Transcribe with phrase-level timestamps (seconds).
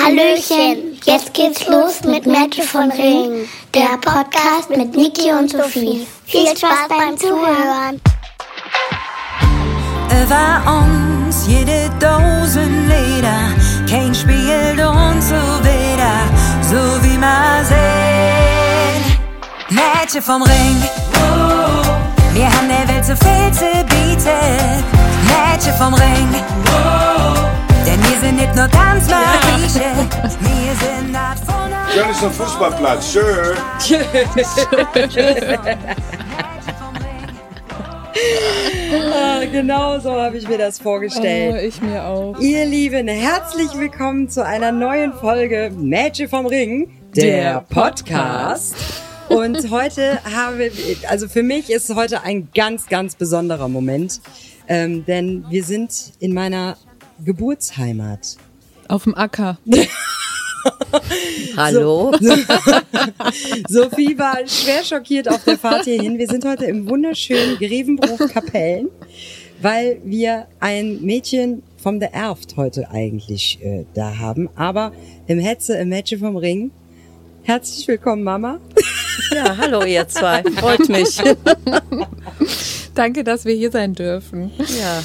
[0.00, 6.06] Hallöchen, jetzt geht's los mit Mette von Ring, der Podcast mit Niki und Sophie.
[6.24, 8.00] Viel Spaß beim Zuhören.
[10.22, 13.52] Über uns jede Dosen Leder,
[13.90, 16.16] kein spielt uns so wieder,
[16.62, 19.18] so wie man sehen.
[19.68, 20.82] Mädchen vom Ring,
[22.34, 24.84] wir haben der Welt so viel zu bieten.
[25.26, 26.28] Mädchen vom Ring,
[28.08, 29.84] wir sind nicht nur ganz magische,
[30.40, 33.56] wir sind Art von Schön ist ein Fußballplatz, schön.
[39.14, 41.54] Ah, genau so habe ich mir das vorgestellt.
[41.54, 42.38] Oh, ich mir auch.
[42.40, 48.74] Ihr Lieben, herzlich willkommen zu einer neuen Folge Mädchen vom Ring, der, Der Podcast.
[49.28, 50.70] Und heute habe,
[51.08, 54.20] also für mich ist heute ein ganz, ganz besonderer Moment,
[54.66, 56.76] ähm, denn wir sind in meiner
[57.24, 58.36] Geburtsheimat.
[58.88, 59.58] Auf dem Acker.
[61.56, 62.12] Hallo?
[63.68, 66.18] Sophie war schwer schockiert auf der Fahrt hierhin.
[66.18, 68.88] Wir sind heute im wunderschönen Grevenbruch-Kapellen,
[69.60, 74.48] weil wir ein Mädchen vom der Erft heute eigentlich äh, da haben.
[74.56, 74.92] Aber
[75.26, 76.70] im Hetze, im Mädchen vom Ring.
[77.42, 78.60] Herzlich willkommen, Mama.
[79.34, 80.42] Ja, hallo ihr zwei.
[80.42, 81.20] Freut mich.
[82.94, 84.50] Danke, dass wir hier sein dürfen.
[84.78, 85.02] Ja,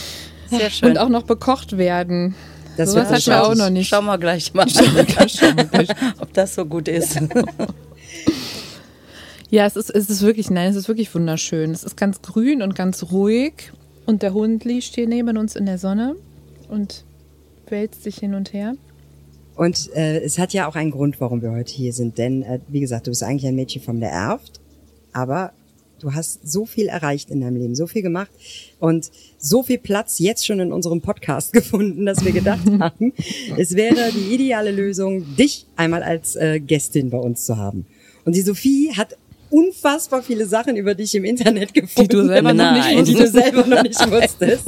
[0.57, 0.91] sehr schön.
[0.91, 2.35] Und auch noch bekocht werden.
[2.77, 3.87] Das Sowas wird hatten wir auch noch nicht.
[3.87, 4.65] Schauen wir gleich mal,
[6.19, 7.19] ob das so gut ist.
[9.49, 11.69] Ja, es ist, es ist wirklich, nein, es ist wirklich wunderschön.
[11.69, 13.71] Es ist ganz grün und ganz ruhig.
[14.07, 16.15] Und der Hund liegt hier neben uns in der Sonne
[16.69, 17.05] und
[17.69, 18.73] wälzt sich hin und her.
[19.55, 22.17] Und äh, es hat ja auch einen Grund, warum wir heute hier sind.
[22.17, 24.59] Denn, äh, wie gesagt, du bist eigentlich ein Mädchen von der Erft,
[25.11, 25.53] aber
[26.03, 28.29] du hast so viel erreicht in deinem Leben, so viel gemacht
[28.79, 29.09] und
[29.39, 33.13] so viel Platz jetzt schon in unserem Podcast gefunden, dass wir gedacht haben,
[33.57, 37.85] es wäre die ideale Lösung, dich einmal als äh, Gästin bei uns zu haben.
[38.25, 39.17] Und die Sophie hat
[39.49, 43.33] unfassbar viele Sachen über dich im Internet gefunden, du selber noch nicht die du wusstest.
[43.33, 44.67] selber noch nicht wusstest.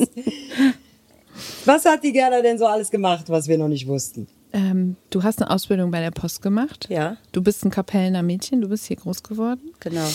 [1.66, 4.28] Was hat die Gerda denn so alles gemacht, was wir noch nicht wussten?
[4.54, 6.88] Ähm, du hast eine Ausbildung bei der Post gemacht.
[6.90, 9.72] Ja, Du bist ein Kapellener Mädchen, du bist hier groß geworden.
[9.80, 10.08] genau.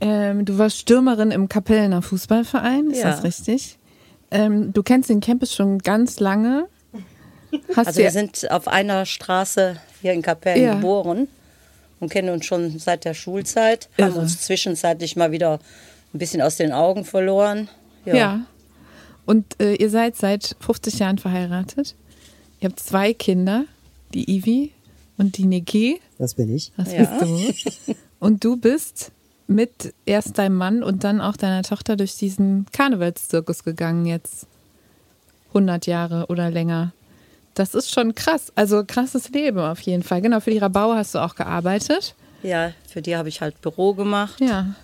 [0.00, 3.10] Ähm, du warst Stürmerin im Kapellener Fußballverein, ist Ja.
[3.12, 3.78] das richtig?
[4.30, 6.66] Ähm, du kennst den Campus schon ganz lange.
[7.76, 10.74] Hast Also wir sind auf einer Straße hier in Kapellen Ja.
[10.74, 11.28] geboren
[12.00, 13.88] und kennen uns schon seit der Schulzeit.
[13.98, 14.20] Haben Irre.
[14.20, 15.60] uns zwischenzeitlich mal wieder
[16.12, 17.68] ein bisschen aus den Augen verloren.
[18.04, 18.40] Ja.
[19.26, 21.94] Und äh, ihr seid seit 50 Jahren verheiratet.
[22.60, 23.64] Ihr habt zwei Kinder,
[24.12, 24.72] die Ivi
[25.16, 26.00] und die Niki.
[26.18, 26.72] Das bin ich.
[26.76, 27.04] Das Ja.
[27.04, 27.22] bist
[27.88, 27.94] du.
[28.20, 29.12] Und du bist
[29.46, 34.46] mit erst deinem Mann und dann auch deiner Tochter durch diesen Karnevalszirkus gegangen jetzt
[35.48, 36.92] 100 Jahre oder länger.
[37.54, 38.52] Das ist schon krass.
[38.56, 40.20] Also krasses Leben auf jeden Fall.
[40.22, 42.14] Genau, für die Rabauer hast du auch gearbeitet.
[42.42, 44.40] Ja, für die habe ich halt Büro gemacht.
[44.40, 44.74] Ja.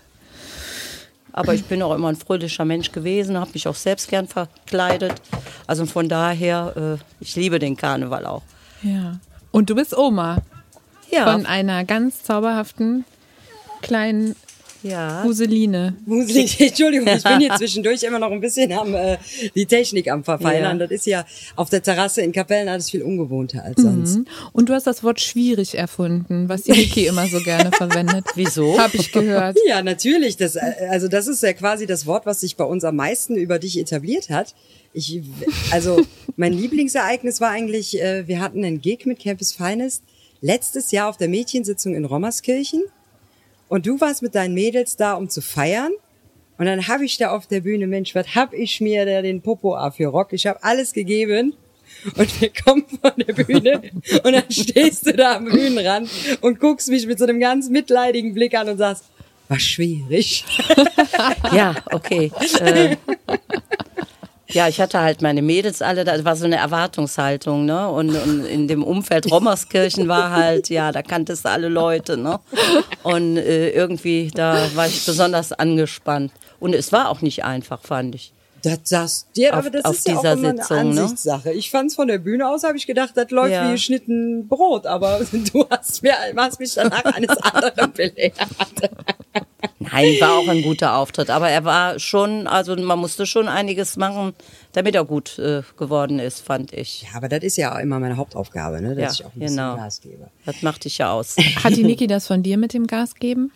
[1.33, 5.15] Aber ich bin auch immer ein fröhlicher Mensch gewesen, habe mich auch selbst gern verkleidet.
[5.67, 8.43] Also von daher, äh, ich liebe den Karneval auch.
[8.83, 9.19] Ja.
[9.53, 10.39] Und du bist Oma
[11.11, 13.05] Ja, von einer ganz zauberhaften
[13.83, 14.37] kleinen
[14.83, 15.23] ja.
[15.25, 15.97] Huseline.
[16.07, 19.19] Musik, Entschuldigung, ich bin hier zwischendurch immer noch ein bisschen am äh,
[19.55, 20.79] die Technik am Verfeinern.
[20.79, 20.87] Ja.
[20.87, 21.25] Das ist ja
[21.57, 24.17] auf der Terrasse in Kapellen alles viel ungewohnter als sonst.
[24.17, 24.27] Mhm.
[24.53, 28.27] Und du hast das Wort schwierig erfunden, was die Niki immer so gerne verwendet.
[28.35, 28.79] Wieso?
[28.79, 29.57] Habe ich gehört.
[29.67, 30.37] Ja, natürlich.
[30.37, 30.61] Das, äh,
[30.91, 33.79] also das ist ja quasi das Wort, was sich bei uns am meisten über dich
[33.79, 34.55] etabliert hat.
[34.93, 35.21] Ich,
[35.71, 36.05] also
[36.37, 40.03] mein Lieblingsereignis war eigentlich, äh, wir hatten einen Gig mit Campus Finest
[40.41, 42.83] letztes Jahr auf der Mädchensitzung in Rommerskirchen.
[43.71, 45.93] Und du warst mit deinen Mädels da, um zu feiern.
[46.59, 49.43] Und dann habe ich da auf der Bühne, Mensch, was hab ich mir da den
[49.43, 50.33] Popo ab für Rock?
[50.33, 51.55] Ich habe alles gegeben.
[52.17, 53.83] Und wir kommen von der Bühne
[54.25, 56.09] und dann stehst du da am Bühnenrand
[56.41, 59.05] und guckst mich mit so einem ganz mitleidigen Blick an und sagst,
[59.49, 60.45] war schwierig.
[61.53, 62.31] Ja, okay.
[62.61, 62.97] Äh,
[64.53, 67.89] ja, ich hatte halt meine Mädels alle, da war so eine Erwartungshaltung, ne?
[67.89, 72.41] Und, und in dem Umfeld Rommerskirchen war halt, ja, da kanntest du alle Leute, ne?
[73.03, 76.33] Und äh, irgendwie, da war ich besonders angespannt.
[76.59, 78.33] Und es war auch nicht einfach, fand ich.
[78.63, 81.01] Das sagst dir, Auf- aber das auf ist ja auch dieser immer eine Sitzung, ne?
[81.01, 81.53] Ansichtssache.
[81.53, 83.69] Ich fand's von der Bühne aus, habe ich gedacht, das läuft Ja.
[83.69, 85.21] wie geschnitten Brot, aber
[85.53, 88.35] du hast, mir, hast mich danach eines anderen belehrt.
[89.93, 91.31] Nein, war auch ein guter Auftritt.
[91.31, 94.35] Aber er war schon, also man musste schon einiges machen,
[94.73, 97.03] damit er gut äh, geworden ist, fand ich.
[97.03, 98.95] Ja, aber das ist ja immer meine Hauptaufgabe, ne?
[98.95, 99.77] dass Ja, ich auch ein bisschen genau.
[99.77, 100.29] Gas gebe.
[100.47, 101.37] Das macht dich ja aus.
[101.65, 103.53] Hat die Niki das von dir mit dem Gas geben?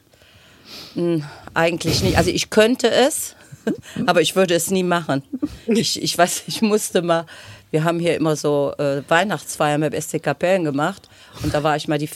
[1.55, 2.17] Eigentlich nicht.
[2.17, 3.37] Also ich könnte es,
[4.07, 5.23] aber ich würde es nie machen.
[5.67, 7.27] Ich, ich weiß, ich musste mal,
[7.71, 11.09] wir haben hier immer so äh, Weihnachtsfeier mit SC Kapellen gemacht
[11.43, 12.07] und da war ich mal die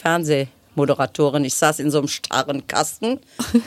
[0.79, 1.45] Fernsehmoderatorin.
[1.45, 3.19] Ich saß in so einem starren Kasten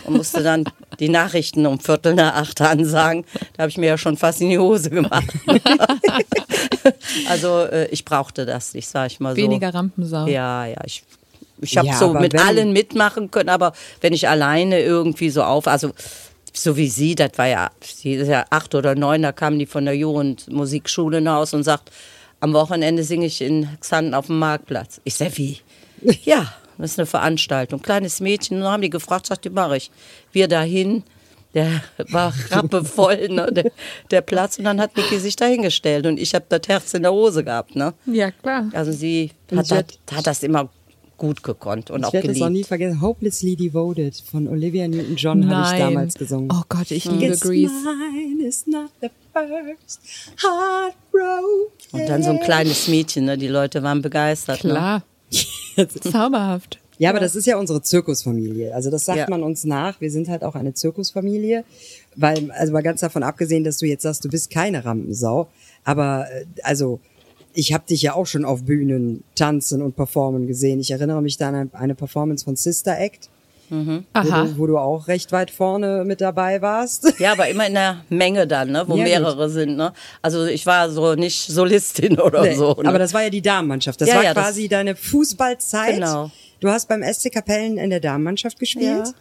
[0.05, 0.65] und musste dann
[0.99, 3.25] die Nachrichten um Viertel nach acht ansagen.
[3.57, 5.27] Da habe ich mir ja schon fast in die Hose gemacht.
[7.29, 9.43] also äh, ich brauchte das nicht, sag ich mal so.
[9.43, 10.27] Weniger Rampensau.
[10.27, 11.03] Ja, ja, ich,
[11.61, 15.43] ich habe Ja, so mit wenn- allen mitmachen können, aber wenn ich alleine irgendwie so
[15.43, 15.93] auf, also
[16.55, 19.67] so wie sie, das war ja, sie ist ja acht oder neun, da kam die
[19.67, 21.91] von der Jugendmusikschule nach Hause und sagt,
[22.41, 25.01] am Wochenende singe ich in Xanten auf dem Marktplatz.
[25.05, 25.61] Ich sag, wie?
[26.25, 27.81] Ja, das ist eine Veranstaltung.
[27.83, 29.91] Kleines Mädchen, und dann haben die gefragt, sagt, die mache ich.
[30.33, 31.03] Wir dahin,
[31.55, 33.71] der war rappevoll, ne, der,
[34.11, 37.13] der Platz, und dann hat Niki sich dahingestellt und ich habe das Herz in der
[37.13, 37.93] Hose gehabt, ne?
[38.07, 38.69] Ja, klar.
[38.73, 40.69] Also sie hat, sie hat- hat, das immer
[41.19, 42.69] gut gekonnt und Ich auch werde das auch nie geliebt.
[42.69, 43.01] vergessen.
[43.01, 46.49] Hopelessly Devoted von Olivia Newton-John habe ich damals gesungen.
[46.53, 47.73] Oh Gott, ich liebe It's Grease.
[47.85, 50.01] mine is not the first
[50.43, 51.71] heartbroken.
[51.93, 53.39] Und dann so ein kleines Mädchen, ne?
[53.39, 54.65] die Leute waren begeistert.
[54.65, 55.03] Ne?
[56.01, 56.79] Zauberhaft.
[56.99, 58.75] Ja, aber das ist ja unsere Zirkusfamilie.
[58.75, 59.27] Also das sagt Ja.
[59.29, 60.01] man uns nach.
[60.01, 61.65] Wir sind halt auch eine Zirkusfamilie.
[62.15, 65.49] Weil, also mal ganz davon abgesehen, dass du jetzt sagst, du bist keine Rampensau.
[65.85, 67.01] Aber äh, also
[67.55, 70.81] ich habe dich ja auch schon auf Bühnen tanzen und performen gesehen.
[70.81, 73.29] Ich erinnere mich da an eine Performance von Sister Act,
[73.73, 74.45] wo Aha.
[74.45, 77.15] du, wo du auch recht weit vorne mit dabei warst.
[77.19, 78.85] Ja, aber immer in der Menge dann, ne?
[78.87, 79.77] wo Ja, mehrere sind.
[79.77, 79.93] Ne?
[80.21, 82.75] Also ich war so nicht Solistin oder Nee, so.
[82.75, 82.89] Ne?
[82.89, 84.01] Aber das war ja die Damenmannschaft.
[84.01, 85.95] Das Ja, war ja, das- quasi deine Fußballzeit.
[85.95, 86.31] Genau.
[86.61, 89.07] Du hast beim SC Kapellen in der Damenmannschaft gespielt.
[89.07, 89.13] Ja.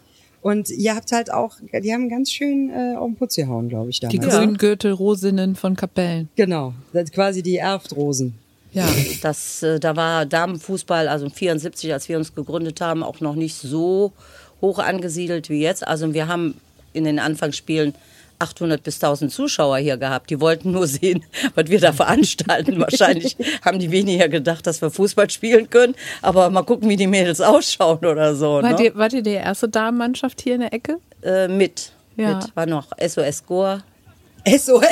[0.42, 3.92] Und ihr habt halt auch, die haben ganz schön äh, auf den Putz gehauen, glaube
[3.92, 4.20] ich, damals.
[4.20, 6.30] Die grünen Gürtelrosinnen von Kapellen.
[6.36, 8.38] Genau, das ist quasi die Erftrosen.
[8.74, 8.88] Ja.
[9.22, 13.56] Das, äh, da war Damenfußball, also 74, als wir uns gegründet haben, auch noch nicht
[13.56, 14.14] so
[14.62, 15.88] hoch angesiedelt wie jetzt.
[15.88, 16.56] Also wir haben
[16.94, 17.94] in den Anfangsspielen
[18.40, 20.30] 800 bis 1000 Zuschauer hier gehabt.
[20.30, 21.24] Die wollten nur sehen,
[21.56, 22.80] was wir da veranstalten.
[22.80, 25.96] Wahrscheinlich haben die weniger gedacht, dass wir Fußball spielen können.
[26.22, 28.62] Aber mal gucken, wie die Mädels ausschauen oder so.
[28.62, 28.86] Wart, Ne?
[28.86, 30.98] ihr, wart ihr die erste Damenmannschaft hier in der Ecke?
[31.24, 31.92] Äh, mit.
[32.18, 32.36] Ja.
[32.36, 32.56] mit.
[32.56, 33.84] War noch SOS Goa.
[34.46, 34.86] SOS.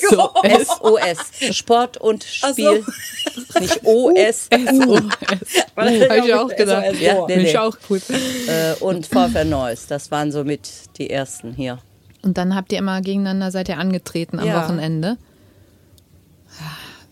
[0.00, 0.66] SOS.
[0.66, 1.56] SOS.
[1.56, 2.54] Sport und Ach so.
[2.54, 2.84] Spiel.
[3.60, 4.48] Nicht OS.
[5.76, 6.86] Habe ich auch gedacht.
[6.92, 7.00] SOS.
[7.00, 7.42] Ja, nee, nee.
[7.50, 8.02] ich auch gut.
[8.10, 9.86] äh, und VfR Neuss.
[9.86, 10.68] Das waren so mit
[10.98, 11.78] die ersten hier.
[12.22, 14.62] Und dann habt ihr immer gegeneinander, seid ihr angetreten am Ja.
[14.62, 15.16] Wochenende.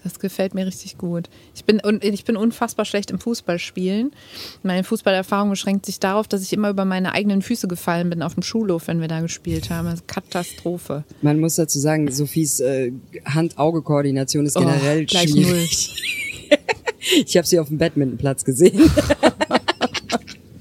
[0.04, 1.30] Das gefällt mir richtig gut.
[1.54, 4.12] Ich bin, und ich bin unfassbar schlecht im Fußballspielen.
[4.62, 8.34] Meine Fußballerfahrung beschränkt sich darauf, dass ich immer über meine eigenen Füße gefallen bin auf
[8.34, 9.88] dem Schulhof, wenn wir da gespielt haben.
[9.88, 11.04] Ist Katastrophe.
[11.22, 12.92] Man muss dazu sagen, Sophies äh,
[13.24, 16.50] Hand-Auge-Koordination ist generell Oh, schwierig.
[17.26, 18.78] ich habe sie auf dem Badmintonplatz gesehen.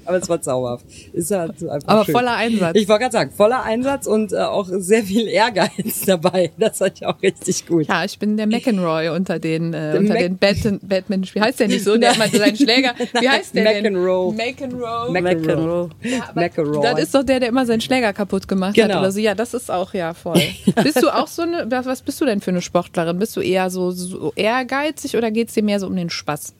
[0.06, 0.84] Aber es war zauberhaft.
[1.12, 2.14] Ist halt einfach Aber schön.
[2.14, 2.76] voller Einsatz.
[2.76, 6.50] Ich wollte gerade sagen, voller Einsatz und äh, auch sehr viel Ehrgeiz dabei.
[6.58, 7.86] Das fand ich auch richtig gut.
[7.88, 11.48] Ja, ich bin der McEnroy unter den, äh, unter Mac- den Badmin- Badminton-Spielern.
[11.48, 11.96] Heißt der nicht so?
[11.96, 12.94] Der hat mal seinen Schläger.
[13.20, 13.92] Wie heißt der denn?
[13.94, 14.32] McEnroe.
[14.32, 15.10] McEnroe.
[15.12, 15.90] McEnroe.
[16.34, 16.82] McEnroe.
[16.82, 18.94] Das ist doch der, der immer seinen Schläger kaputt gemacht Genau.
[18.94, 19.20] hat oder so.
[19.20, 20.40] Ja, das ist auch ja voll.
[20.82, 23.18] bist du auch so eine, was was bist du denn für eine Sportlerin?
[23.18, 26.54] Bist du eher so, so ehrgeizig oder geht's dir mehr so um den Spaß?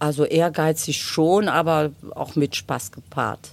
[0.00, 3.50] Also ehrgeizig schon, aber auch mit Spaß gepaart.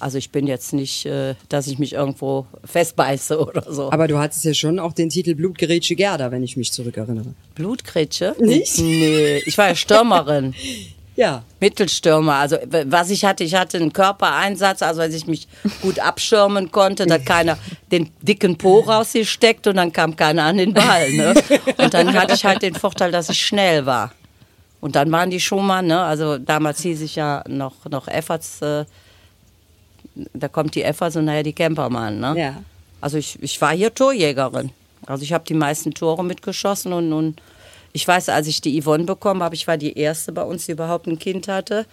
[0.00, 3.90] Also ich bin jetzt nicht, äh, dass ich mich irgendwo festbeiße oder so.
[3.90, 7.32] Aber du hattest ja schon auch den Titel Blutgerätsche Gerda, wenn ich mich zurückerinnere.
[7.54, 8.34] Blutkretsche?
[8.38, 8.78] Nicht?
[8.78, 10.54] Nee, ich war ja Stürmerin.
[11.16, 11.44] Ja.
[11.60, 12.34] Mittelstürmer.
[12.34, 15.46] Also was ich hatte, ich hatte einen Körpereinsatz, also als ich mich
[15.80, 17.56] gut abschirmen konnte, da keiner
[17.92, 21.12] den dicken Po rausgesteckt und dann kam keiner an den Ball.
[21.12, 21.34] Ne?
[21.78, 24.12] Und dann hatte ich halt den Vorteil, dass ich schnell war.
[24.84, 25.98] Und dann waren die schon mal, ne?
[25.98, 28.84] also damals hieß ich ja noch, noch Efforts, äh,
[30.34, 32.20] da kommt die Efforts und nachher die Campermann.
[32.20, 32.34] Ne?
[32.38, 32.62] Ja.
[33.00, 34.72] Also ich, ich war hier Torjägerin.
[35.06, 37.40] Also ich habe die meisten Tore mitgeschossen und, und
[37.94, 40.72] ich weiß, als ich die Yvonne bekommen habe, ich war die erste bei uns, die
[40.72, 41.86] überhaupt ein Kind hatte.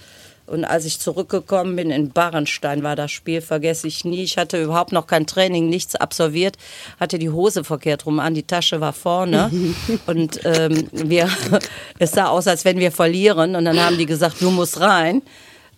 [0.51, 4.24] Und als ich zurückgekommen bin in Barrenstein, war das Spiel, vergesse ich nie.
[4.24, 6.58] Ich hatte überhaupt noch kein Training, nichts absolviert,
[7.00, 9.50] hatte die Hose verkehrt rum an, die Tasche war vorne.
[10.08, 11.29] und ähm, wir,
[12.00, 13.55] es sah aus, als wenn wir verlieren.
[13.55, 15.22] Und dann haben die gesagt, du musst rein.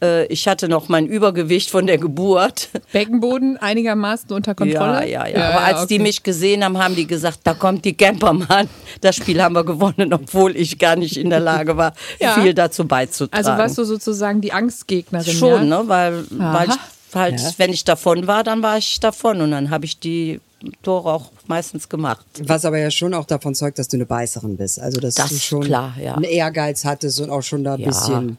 [0.04, 2.70] Äh, ich hatte noch mein Übergewicht von der Geburt.
[2.92, 5.08] Beckenboden einigermaßen unter Kontrolle?
[5.10, 5.50] Ja, ja, ja.
[5.50, 6.04] Aber als die okay.
[6.04, 8.68] mich gesehen haben, haben die gesagt, da kommt die Campermann.
[9.02, 12.34] Das Spiel haben wir gewonnen, obwohl ich gar nicht in der Lage war, Ja.
[12.34, 13.46] viel dazu beizutragen.
[13.46, 15.82] Also warst du sozusagen die Angstgegnerin, Schon, ja?
[15.82, 15.84] ne?
[15.88, 16.76] Weil, weil ich
[17.16, 17.52] halt, Ja.
[17.58, 19.42] wenn ich davon war, dann war ich davon.
[19.42, 20.40] Und dann habe ich die
[20.82, 22.26] Tore auch meistens gemacht.
[22.44, 24.80] Was aber ja schon auch davon zeugt, dass du eine Beißerin bist.
[24.80, 26.16] Also, dass Das du schon klar, ja.
[26.16, 27.88] einen Ehrgeiz hattest und auch schon da ein Ja.
[27.88, 28.38] bisschen.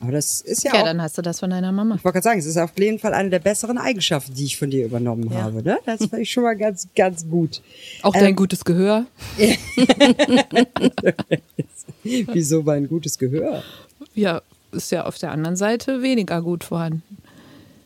[0.00, 0.84] Aber das ist ja, Ja, auch.
[0.84, 1.96] dann hast du das von deiner Mama.
[1.96, 4.56] ich wollte gerade sagen, es ist auf jeden Fall eine der besseren Eigenschaften, die ich
[4.56, 5.62] von dir übernommen habe.
[5.62, 5.78] Ne?
[5.86, 7.60] Das fand ich schon mal ganz, ganz gut.
[8.02, 9.06] Auch Ähm, dein gutes Gehör.
[12.04, 13.62] Wieso war ein gutes Gehör?
[14.14, 17.02] Ja, ist ja auf der anderen Seite weniger gut vorhanden.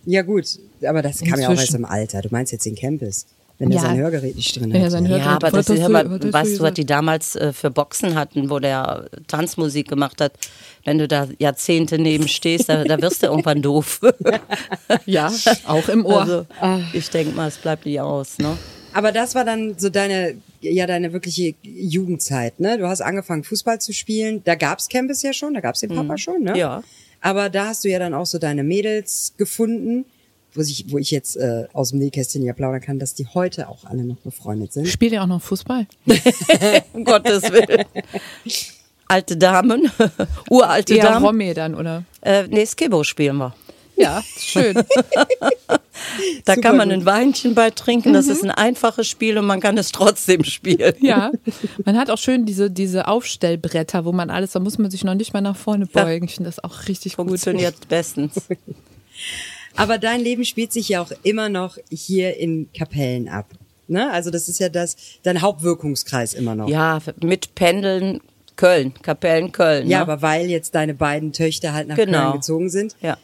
[0.05, 1.61] Ja, gut, aber das kam ja auch Inzwischen.
[1.61, 2.23] erst im Alter.
[2.23, 3.27] Du meinst jetzt den Campus,
[3.63, 3.81] wenn er Ja.
[3.83, 4.91] sein Hörgerät nicht drin er hat.
[4.91, 5.11] sein ja.
[5.11, 7.53] Hör- Ja, Hört- aber was das ist, du- mal, weißt du, was die damals äh,
[7.53, 10.33] für Boxen hatten, wo der Tanzmusik gemacht hat?
[10.85, 14.01] Wenn du da Jahrzehnte neben stehst, da, da wirst du irgendwann doof.
[15.07, 15.33] Ja,
[15.67, 16.21] auch im Ohr.
[16.23, 16.47] Also,
[16.93, 18.57] ich denke mal, es bleibt nicht aus, ne?
[18.95, 22.77] Aber das war dann so deine, ja, deine wirkliche Jugendzeit, ne?
[22.79, 24.43] Du hast angefangen, Fußball zu spielen.
[24.45, 26.57] Da gab's Campus ja schon, da gab's den Papa schon, ne?
[26.59, 26.83] Ja.
[27.21, 30.05] Aber da hast du ja dann auch so deine Mädels gefunden,
[30.55, 33.69] wo ich, wo ich jetzt äh, aus dem Nähkästchen ja plaudern kann, dass die heute
[33.69, 34.87] auch alle noch befreundet sind.
[34.89, 35.87] Spielt ihr auch noch Fußball?
[36.93, 37.85] Um Gottes Willen.
[39.09, 39.91] Alte Damen,
[40.51, 41.25] uralte Eher Damen.
[41.27, 42.05] Romme dann, oder?
[42.23, 43.55] Äh, nee, Skibbo spielen wir.
[43.97, 44.75] Ja, schön.
[46.47, 48.15] Da Super kann man ein Weinchen bei trinken.
[48.15, 50.95] Das ist ein einfaches Spiel und man kann es trotzdem spielen.
[51.01, 51.31] Ja,
[51.85, 55.15] man hat auch schön diese, diese Aufstellbretter, wo man alles, da muss man sich noch
[55.15, 56.03] nicht mal nach vorne Ja.
[56.05, 56.25] beugen.
[56.25, 57.29] Ich finde das auch richtig gut.
[57.29, 58.35] Funktioniert bestens.
[59.77, 63.47] Aber dein Leben spielt sich ja auch immer noch hier in Kapellen ab.
[63.89, 64.11] Ne?
[64.11, 66.69] Also das ist ja das, dein Hauptwirkungskreis immer noch.
[66.69, 68.21] Ja, mit Pendeln
[68.57, 69.89] Köln, Kapellen Köln.
[69.89, 70.03] Ja, ne?
[70.03, 72.23] aber weil jetzt deine beiden Töchter halt nach Genau.
[72.23, 72.97] Köln gezogen sind.
[73.01, 73.17] Ja.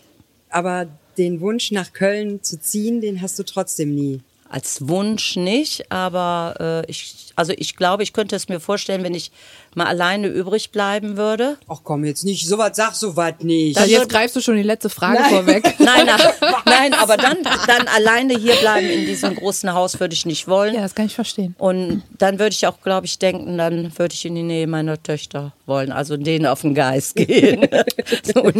[0.51, 0.87] Aber
[1.19, 4.21] den Wunsch nach Köln zu ziehen, den hast du trotzdem nie.
[4.51, 9.15] Als Wunsch nicht, aber äh, ich, also ich glaube, ich könnte es mir vorstellen, wenn
[9.15, 9.31] ich
[9.75, 11.57] mal alleine übrig bleiben würde.
[11.69, 13.79] Ach komm, jetzt nicht, so was sag so was nicht.
[13.79, 15.65] Also jetzt greifst du schon die letzte Frage vorweg.
[15.79, 16.21] Nein, nein,
[16.67, 20.75] nein, aber dann, dann alleine hier bleiben in diesem großen Haus würde ich nicht wollen.
[20.75, 21.55] Ja, das kann ich verstehen.
[21.59, 25.03] Und dann würde ich auch, glaube ich, denken, dann würde ich in die Nähe meiner
[25.03, 27.69] Töchter wollen, also denen auf den Geist gehen.
[28.23, 28.51] so.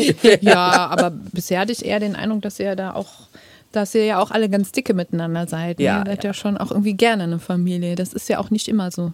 [0.41, 3.28] Ja, aber bisher hatte ich eher den Eindruck, dass ihr da auch,
[3.73, 5.79] dass ihr ja auch alle ganz dicke miteinander seid.
[5.79, 5.85] ne?
[5.85, 6.31] Ja, ihr seid ja.
[6.31, 7.95] ja schon auch irgendwie gerne eine Familie.
[7.97, 9.13] Das ist ja auch nicht immer so.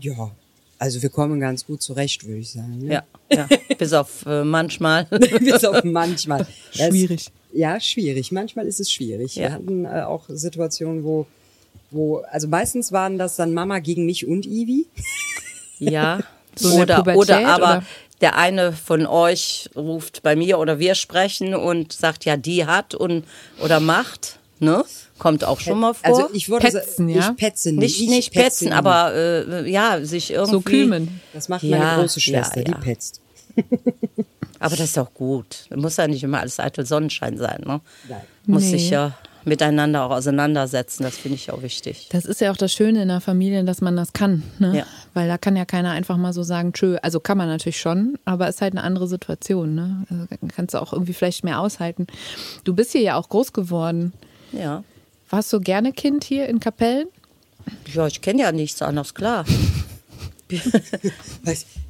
[0.00, 0.30] ja,
[0.78, 2.78] also wir kommen ganz gut zurecht, würde ich sagen.
[2.78, 2.94] Ne?
[2.94, 3.02] Ja,
[3.36, 3.48] ja.
[3.78, 5.04] bis auf äh, manchmal.
[5.40, 6.46] Bis auf manchmal.
[6.72, 7.26] Ja, es- Schwierig.
[7.52, 8.30] Ja, schwierig.
[8.30, 9.36] Manchmal ist es schwierig.
[9.36, 9.50] Wir Ja.
[9.52, 11.26] hatten äh, auch Situationen, wo,
[11.90, 14.86] wo, also meistens waren das dann Mama gegen mich und Ivi.
[15.78, 16.20] Ja,
[16.54, 17.82] So oder, Pubertät, oder aber oder?
[18.20, 22.94] Der eine von euch ruft bei mir oder wir sprechen und sagt, ja, die hat
[22.94, 23.24] und
[23.62, 24.84] oder macht, ne?
[25.18, 26.06] Kommt auch schon mal vor.
[26.06, 27.30] Also ich würde Petzen, ja?
[27.30, 27.78] ich petze nicht.
[27.80, 28.72] nicht, ich nicht petze petzen, ihn.
[28.72, 30.52] aber äh, ja, sich irgendwie.
[30.52, 31.20] So kümen.
[31.32, 32.78] Das macht Ja, meine große ja, Schwester, die ja.
[32.78, 33.20] petzt.
[34.60, 35.66] Aber das ist auch gut.
[35.74, 37.80] Muss ja nicht immer alles eitel Sonnenschein sein, ne?
[38.08, 38.20] Nein.
[38.46, 38.70] Muss Nee.
[38.70, 39.16] sich ja
[39.48, 41.02] miteinander auch auseinandersetzen.
[41.02, 42.08] Das finde ich auch wichtig.
[42.10, 44.42] Das ist ja auch das Schöne in der Familie, dass man das kann.
[44.58, 44.78] Ne?
[44.78, 44.86] Ja.
[45.14, 46.96] Weil da kann ja keiner einfach mal so sagen, tschö.
[47.02, 49.74] Also kann man natürlich schon, aber ist halt eine andere Situation.
[49.74, 50.06] Ne?
[50.10, 52.06] Also kannst du auch irgendwie vielleicht mehr aushalten.
[52.64, 54.12] Du bist hier ja auch groß geworden.
[54.52, 54.84] Ja.
[55.30, 57.08] Warst du gerne Kind hier in Kapellen?
[57.92, 59.44] Ja, ich kenne ja nichts anderes, klar.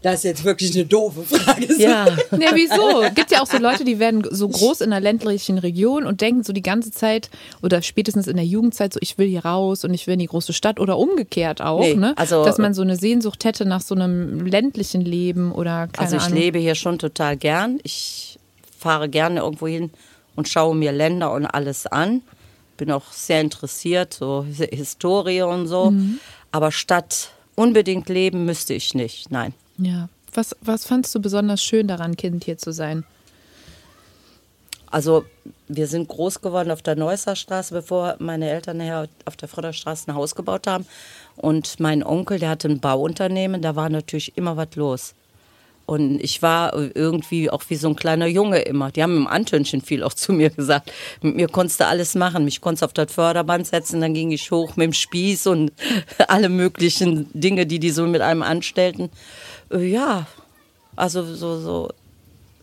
[0.03, 1.67] Das ist jetzt wirklich eine doofe Frage.
[1.79, 2.07] Ja.
[2.07, 3.03] Ja, wieso?
[3.15, 6.45] Gibt ja auch so Leute, die werden so groß in einer ländlichen Region und denken
[6.45, 7.31] so die ganze Zeit
[7.63, 10.27] oder spätestens in der Jugendzeit so, ich will hier raus und ich will in die
[10.27, 12.13] große Stadt oder umgekehrt auch, Nee, ne?
[12.17, 16.17] also- Dass man so eine Sehnsucht hätte nach so einem ländlichen Leben oder keine Also
[16.17, 16.39] ich Ahnung.
[16.39, 17.81] lebe hier schon total gern.
[17.83, 18.39] Ich
[18.79, 19.91] fahre gerne irgendwo hin
[20.37, 22.23] und schaue mir Länder und alles an.
[22.77, 25.91] Bin auch sehr interessiert, so Historie und so.
[25.91, 26.21] Mhm.
[26.53, 29.31] Aber Stadt unbedingt leben müsste ich nicht.
[29.31, 29.53] Nein.
[29.79, 30.09] Ja.
[30.33, 33.05] Was, was fandst du besonders schön daran, Kind hier zu sein?
[34.91, 35.25] Also
[35.67, 40.09] wir sind groß geworden auf der Neusser Straße, bevor meine Eltern nachher auf der Frodderstraße
[40.09, 40.87] ein Haus gebaut haben.
[41.37, 45.15] Und mein Onkel, der hatte ein Bauunternehmen, da war natürlich immer was los.
[45.89, 48.91] Und ich war irgendwie auch wie so ein kleiner Junge immer.
[48.91, 50.93] Die haben im Antönchen viel auch zu mir gesagt.
[51.23, 52.45] Mit mir konntest du alles machen.
[52.45, 55.73] Mich konntest auf das Förderband setzen, dann ging ich hoch mit dem Spieß und
[56.29, 59.09] alle möglichen Dinge, die die so mit einem anstellten.
[59.73, 60.27] Äh, Ja,
[60.95, 61.89] also so, so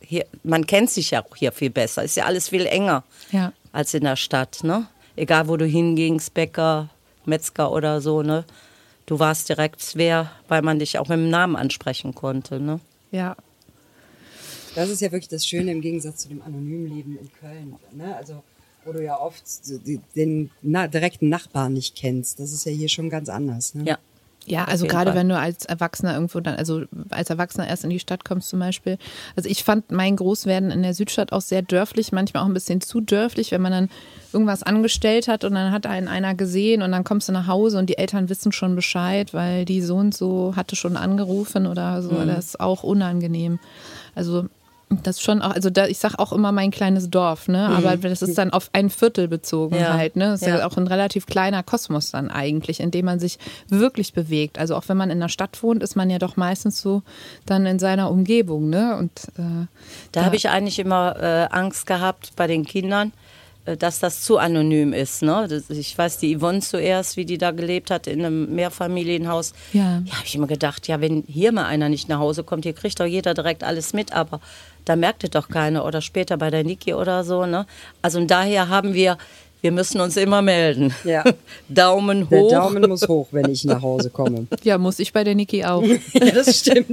[0.01, 2.03] hier, man kennt sich ja auch hier viel besser.
[2.03, 3.53] Ist ja alles viel enger Ja.
[3.71, 4.85] als in der Stadt, ne?
[5.15, 6.89] Egal wo du hingingst, Bäcker,
[7.25, 8.45] Metzger oder so, ne?
[9.07, 12.79] Du warst direkt wer, weil man dich auch mit dem Namen ansprechen konnte, ne?
[13.11, 13.35] Ja.
[14.75, 17.75] Das ist ja wirklich das Schöne im Gegensatz zu dem anonymen Leben in Köln.
[17.93, 18.15] Ne?
[18.15, 18.43] Also,
[18.83, 19.43] wo du ja oft
[20.15, 22.39] den na, direkten Nachbarn nicht kennst.
[22.39, 23.73] Das ist ja hier schon ganz anders.
[23.73, 23.85] Ne?
[23.85, 23.99] Ja.
[24.47, 25.19] Ja, also gerade Fall.
[25.19, 28.59] wenn du als Erwachsener irgendwo dann, also als Erwachsener erst in die Stadt kommst zum
[28.59, 28.97] Beispiel.
[29.35, 32.81] Also ich fand mein Großwerden in der Südstadt auch sehr dörflich, manchmal auch ein bisschen
[32.81, 33.89] zu dörflich, wenn man dann
[34.33, 37.79] irgendwas angestellt hat und dann hat einen einer gesehen und dann kommst du nach Hause
[37.79, 42.01] und die Eltern wissen schon Bescheid, weil die so und so hatte schon angerufen oder
[42.03, 42.11] so.
[42.11, 42.27] Mhm.
[42.27, 43.59] Das ist auch unangenehm.
[44.13, 44.45] Also
[45.03, 47.69] das ist schon auch, also da, ich sag auch immer mein kleines Dorf, ne?
[47.69, 49.81] Aber das ist dann auf ein Viertel bezogen Mhm.
[49.81, 49.93] Ja.
[49.93, 50.25] halt, ne?
[50.31, 50.59] Das ist ja.
[50.59, 50.67] Ja.
[50.67, 54.57] auch ein relativ kleiner Kosmos dann eigentlich, in dem man sich wirklich bewegt.
[54.59, 57.01] Also auch wenn man in der Stadt wohnt, ist man ja doch meistens so
[57.45, 58.95] dann in seiner Umgebung, ne?
[58.97, 59.67] Und äh,
[60.11, 63.11] Da habe ich eigentlich immer äh, Angst gehabt bei den Kindern,
[63.65, 65.21] dass das zu anonym ist.
[65.23, 65.63] Ne?
[65.69, 69.53] Ich weiß, die Yvonne zuerst, wie die da gelebt hat in einem Mehrfamilienhaus.
[69.73, 70.01] Ja.
[70.05, 72.73] Ja, habe ich immer gedacht, ja, wenn hier mal einer nicht nach Hause kommt, hier
[72.73, 74.39] kriegt doch jeder direkt alles mit, aber
[74.85, 77.45] da merkt es doch keiner oder später bei der Niki oder so.
[77.45, 77.65] Ne?
[78.01, 79.17] Also und daher haben wir,
[79.65, 80.93] wir müssen uns immer melden.
[81.03, 81.23] Ja.
[81.69, 82.51] Daumen Der hoch.
[82.51, 84.45] Daumen muss hoch, wenn ich nach Hause komme.
[84.61, 85.83] ja, muss ich bei der Niki auch.
[86.13, 86.87] Ja, das stimmt.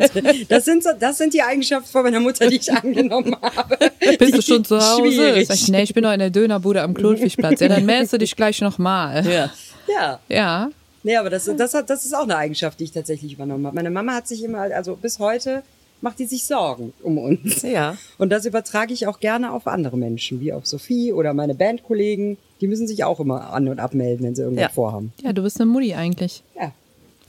[0.48, 3.76] Das sind, so, das sind die Eigenschaften von meiner Mutter, die ich angenommen habe.
[4.18, 5.12] Bist du schon zu Hause?
[5.12, 5.48] Schwierig.
[5.48, 7.60] Sag ich, nee, ich bin noch in der Dönerbude am Klotwigplatz.
[7.60, 9.26] Ja, dann meldest du dich gleich nochmal.
[9.26, 9.50] Ja.
[9.86, 10.18] Ja.
[10.28, 10.70] Ja.
[11.02, 13.76] Nee, aber das, das, hat, das ist auch eine Eigenschaft, die ich tatsächlich übernommen habe.
[13.76, 15.62] Meine Mama hat sich immer, also bis heute
[16.02, 17.62] macht die sich Sorgen um uns.
[17.62, 17.96] Ja.
[18.18, 22.36] Und das übertrage ich auch gerne auf andere Menschen, wie auf Sophie oder meine Bandkollegen.
[22.60, 24.68] Die müssen sich auch immer an- und abmelden, wenn sie irgendwas Ja.
[24.68, 25.12] vorhaben.
[25.22, 26.42] Ja, du bist eine Mutti eigentlich.
[26.54, 26.72] Ja,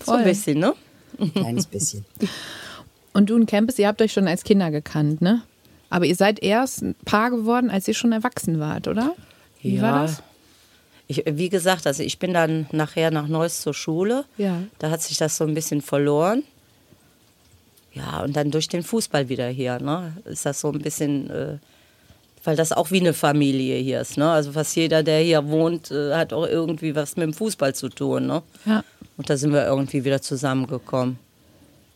[0.03, 0.73] So ein bisschen, ne?
[1.19, 2.03] ein kleines bisschen.
[3.15, 5.43] Und du und Campus, ihr habt euch schon als Kinder gekannt, ne?
[5.91, 9.13] Aber ihr seid erst ein Paar geworden, als ihr schon erwachsen wart, oder?
[9.61, 10.23] Wie war das?
[11.05, 14.25] Ich, wie gesagt, also ich bin dann nachher nach Neuss zur Schule.
[14.39, 14.63] Ja.
[14.79, 16.41] Da hat sich das so ein bisschen verloren.
[17.93, 20.13] Ja, und dann durch den Fußball wieder hier, ne?
[20.25, 21.57] Ist das so ein bisschen, äh,
[22.43, 24.31] weil das auch wie eine Familie hier ist, ne?
[24.31, 27.89] Also fast jeder, der hier wohnt, äh, hat auch irgendwie was mit dem Fußball zu
[27.89, 28.41] tun, ne?
[28.65, 28.83] Ja.
[29.17, 31.19] Und da sind wir irgendwie wieder zusammengekommen.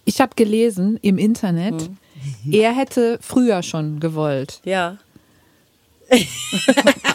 [0.06, 1.90] Ich habe gelesen im Internet,
[2.52, 4.98] er hätte früher schon gewollt Ja.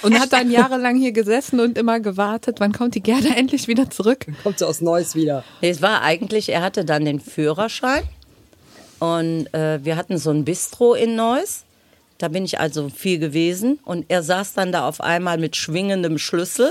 [0.02, 3.88] und hat dann jahrelang hier gesessen und immer gewartet, wann kommt die Gerda endlich wieder
[3.88, 4.26] zurück?
[4.42, 5.44] Kommt sie aus Neuss wieder.
[5.62, 8.02] Nee, es war eigentlich, er hatte dann den Führerschein
[9.02, 11.64] und äh, wir hatten so ein Bistro in Neuss.
[12.18, 16.18] Da bin ich also viel gewesen und er saß dann da auf einmal mit schwingendem
[16.18, 16.70] Schlüssel,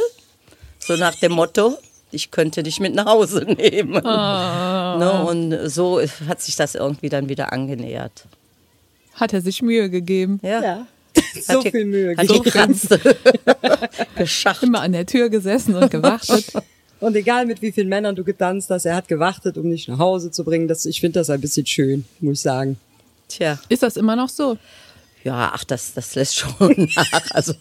[0.80, 1.78] so nach dem Motto,
[2.12, 3.91] ich könnte dich mit nach Hause nehmen.
[4.02, 8.26] Ne, und so hat sich das irgendwie dann wieder angenähert.
[9.15, 10.39] Hat er sich Mühe gegeben.
[10.41, 10.62] Ja.
[10.63, 10.88] Ja.
[11.17, 12.15] Hat so ge- viel Mühe.
[12.15, 12.44] Hat gegeben.
[12.44, 12.98] gekratzt.
[14.15, 14.63] Geschacht.
[14.63, 16.46] Immer an der Tür gesessen und gewartet.
[17.02, 19.98] Und egal mit wie vielen Männern du getanzt hast, er hat gewartet, um dich nach
[19.98, 20.68] Hause zu bringen.
[20.68, 22.78] Das, ich finde das ein bisschen schön, muss ich sagen.
[23.28, 23.60] Tja.
[23.70, 24.58] Ist das immer noch so?
[25.24, 27.32] Ja, ach, das, das lässt schon nach.
[27.32, 27.54] Also,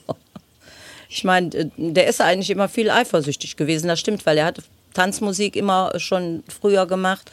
[1.09, 4.63] ich meine, äh, der ist eigentlich immer viel eifersüchtig gewesen, das stimmt, weil er hat
[4.93, 7.31] Tanzmusik immer schon früher gemacht.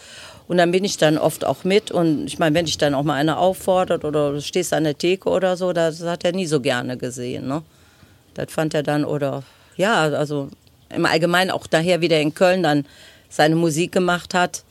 [0.48, 1.92] Und dann bin ich dann oft auch mit.
[1.92, 4.98] Und ich meine, wenn dich dann auch mal einer auffordert oder du stehst an der
[4.98, 7.50] Theke oder so, das hat er nie so gerne gesehen.
[7.50, 7.64] Ne?
[8.34, 9.44] Das fand er dann, oder
[9.76, 10.50] ja, also
[10.96, 12.86] im Allgemeinen auch daher, wie der in Köln dann
[13.30, 14.64] seine Musik gemacht hat.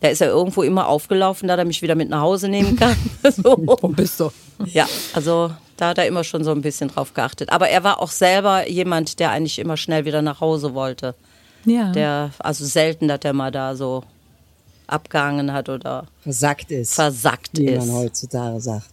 [0.00, 2.96] Da ist er irgendwo immer aufgelaufen, da er mich wieder mit nach Hause nehmen kann.
[3.30, 3.56] so.
[3.58, 4.30] Wo bist du?
[4.66, 7.50] Ja, also da hat er immer schon so ein bisschen drauf geachtet.
[7.50, 11.14] Aber er war auch selber jemand, der eigentlich immer schnell wieder nach Hause wollte.
[11.64, 11.92] Ja.
[11.92, 14.04] Der, also selten, dass er mal da so
[14.86, 16.94] abgehangen hat oder Versackt ist.
[16.94, 17.86] versackt wie ist.
[17.86, 18.90] man heutzutage sagt.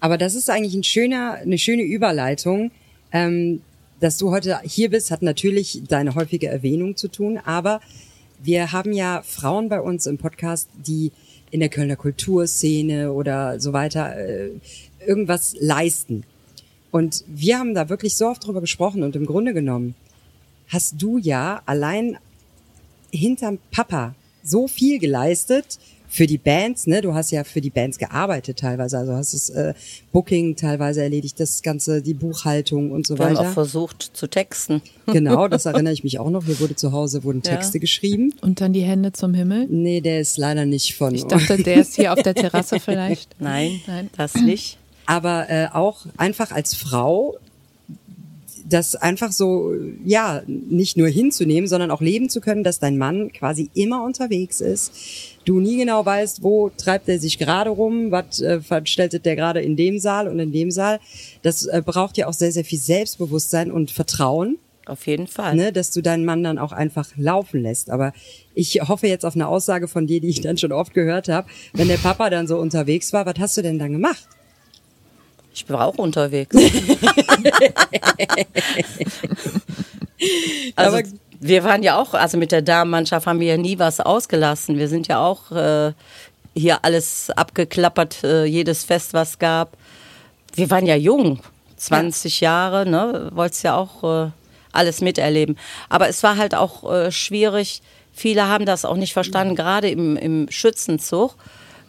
[0.00, 2.70] Aber das ist eigentlich ein schöner, eine schöne Überleitung.
[3.12, 3.62] Ähm,
[4.00, 7.80] dass du heute hier bist, hat natürlich deine häufige Erwähnung zu tun, aber
[8.42, 11.12] wir haben ja Frauen bei uns im Podcast, die
[11.50, 14.50] in der Kölner Kulturszene oder so weiter äh,
[15.06, 16.24] irgendwas leisten.
[16.90, 19.94] Und wir haben da wirklich so oft drüber gesprochen und im Grunde genommen
[20.68, 22.18] hast du ja allein
[23.12, 25.78] hinterm Papa so viel geleistet
[26.14, 27.00] für die Bands, ne?
[27.00, 29.74] Du hast ja für die Bands gearbeitet teilweise, also hast das äh,
[30.12, 33.50] Booking teilweise erledigt, das ganze, die Buchhaltung und so Wir haben auch weiter.
[33.52, 34.80] versucht zu texten.
[35.06, 36.44] Genau, das erinnere ich mich auch noch.
[36.46, 37.56] Hier wurde zu Hause wurden Ja.
[37.56, 38.32] Texte geschrieben.
[38.40, 39.66] Und dann die Hände zum Himmel.
[39.68, 41.14] Nee, der ist leider nicht von.
[41.14, 43.34] Ich dachte, der ist hier auf der Terrasse vielleicht.
[43.38, 44.08] Nein, Nein.
[44.16, 44.78] das nicht.
[45.06, 47.36] aber äh, auch einfach als Frau
[48.68, 49.74] das einfach so,
[50.04, 54.60] ja, nicht nur hinzunehmen, sondern auch leben zu können, dass dein Mann quasi immer unterwegs
[54.60, 54.92] ist.
[55.44, 59.60] Du nie genau weißt, wo treibt er sich gerade rum, was äh, veranstaltet der gerade
[59.60, 60.98] in dem Saal und in dem Saal.
[61.42, 64.58] Das äh, braucht ja auch sehr, sehr viel Selbstbewusstsein und Vertrauen.
[64.86, 65.54] Auf jeden Fall.
[65.54, 67.90] ne, dass du deinen Mann dann auch einfach laufen lässt.
[67.90, 68.12] Aber
[68.54, 71.48] ich hoffe jetzt auf eine Aussage von dir, die ich dann schon oft gehört habe.
[71.72, 74.28] Wenn der Papa dann so unterwegs war, was hast du denn dann gemacht?
[75.54, 76.54] Ich war auch unterwegs.
[80.76, 81.08] also, Aber-
[81.40, 84.78] wir waren ja auch, also mit der Damenmannschaft haben wir ja nie was ausgelassen.
[84.78, 85.92] Wir sind ja auch äh,
[86.56, 89.76] hier alles abgeklappert, äh, jedes Fest, was gab.
[90.54, 91.40] Wir waren ja jung,
[91.76, 93.30] 20 Jahre, ne?
[93.34, 94.30] Wolltest ja auch äh,
[94.72, 95.58] alles miterleben.
[95.88, 97.82] Aber es war halt auch äh, schwierig.
[98.12, 101.36] Viele haben das auch nicht verstanden, gerade im, im Schützenzug.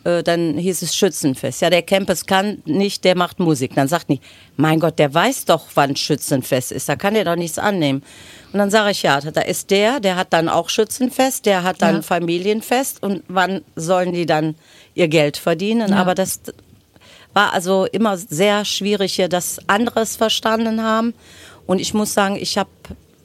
[0.06, 1.62] Äh, dann hieß es Schützenfest.
[1.62, 3.74] Ja, der Campus kann nicht, der macht Musik.
[3.74, 4.24] Dann sagt nicht,
[4.56, 6.88] mein Gott, der weiß doch, wann Schützenfest ist.
[6.88, 8.04] Da kann der doch nichts annehmen.
[8.54, 11.82] Und dann sage ich, ja, da ist der, der hat dann auch Schützenfest, der hat
[11.82, 12.02] dann Ja.
[12.04, 13.02] Familienfest.
[13.02, 14.56] Und wann sollen die dann
[14.94, 15.90] ihr Geld verdienen?
[15.90, 15.98] Ja.
[15.98, 16.40] Aber das
[17.34, 21.16] war also immer sehr schwierig hier, dass andere es verstanden haben.
[21.66, 22.70] Und ich muss sagen, ich habe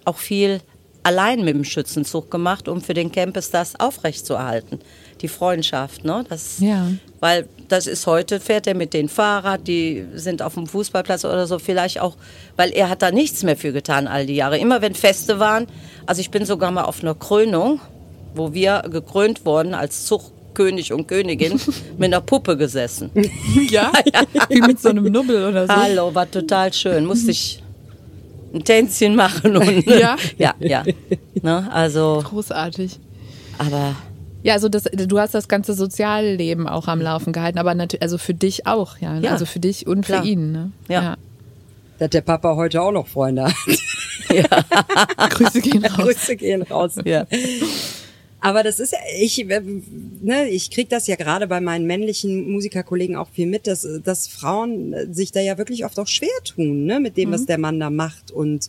[0.07, 0.63] auch viel
[1.03, 4.81] allein mit dem Schützenzug gemacht, um für den Campus das aufrechtzuerhalten.
[5.21, 6.25] Die Freundschaft, ne?
[6.29, 6.87] Das, Ja.
[7.21, 11.47] Weil das ist heute, fährt er mit dem Fahrrad, die sind auf dem Fußballplatz oder
[11.47, 12.17] so, vielleicht auch,
[12.57, 14.57] weil er hat da nichts mehr für getan all die Jahre.
[14.59, 15.67] Immer wenn Feste waren,
[16.07, 17.81] also ich bin sogar mal auf einer Krönung,
[18.35, 21.61] wo wir gekrönt wurden als Zuchtkönig und Königin,
[21.99, 23.11] mit einer Puppe gesessen.
[23.69, 23.93] Ja?
[24.49, 25.73] Wie mit so einem Nubbel oder so.
[25.75, 27.05] Hallo, war total schön.
[27.05, 27.63] Musste ich
[28.55, 30.17] ein Tänzchen machen und Ja?
[30.39, 30.83] ja, ja.
[31.43, 32.99] Ne, also, Großartig.
[33.59, 33.95] aber
[34.43, 38.19] Ja, also das, du hast das ganze Sozialleben auch am Laufen gehalten, aber natürlich, also
[38.19, 39.15] für dich auch, ja.
[39.15, 39.27] ne?
[39.27, 40.23] Ja, Also für dich und klar.
[40.23, 40.73] für ihn, ne?
[40.89, 41.17] Ja.
[41.99, 43.55] Dass der Papa heute auch noch Freunde hat.
[45.31, 46.05] Grüße gehen raus.
[46.05, 46.97] Grüße gehen raus.
[47.05, 47.27] ja.
[48.43, 49.61] Aber das ist ja, ich, äh,
[50.23, 54.29] ne, ich krieg das ja gerade bei meinen männlichen Musikerkollegen auch viel mit, dass, dass
[54.29, 57.59] Frauen äh, sich da ja wirklich oft auch schwer tun, ne, mit dem, was der
[57.59, 58.67] Mann da macht und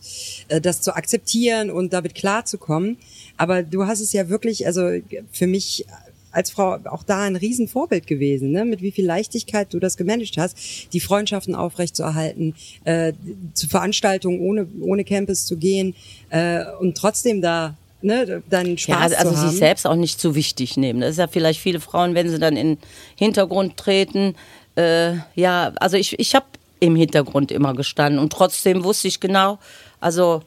[0.48, 2.98] äh, das zu akzeptieren und damit klarzukommen.
[3.36, 4.90] Aber du hast es ja wirklich, also
[5.30, 5.84] für mich
[6.32, 8.64] als Frau auch da ein Riesenvorbild gewesen, ne?
[8.64, 10.56] mit wie viel Leichtigkeit du das gemanagt hast,
[10.92, 13.12] die Freundschaften aufrechtzuerhalten, äh,
[13.52, 15.94] zu Veranstaltungen ohne, ohne Campus zu gehen
[16.30, 19.50] äh, und trotzdem da ne, deinen Ja, Spaß also zu haben.
[19.50, 21.00] sich selbst auch nicht zu wichtig nehmen.
[21.00, 22.78] Das ist ja vielleicht viele Frauen, wenn sie dann in den
[23.16, 24.34] Hintergrund treten.
[24.74, 26.46] Äh, ja, also ich, ich habe
[26.80, 29.58] im Hintergrund immer gestanden und trotzdem wusste ich genau,
[30.00, 30.42] also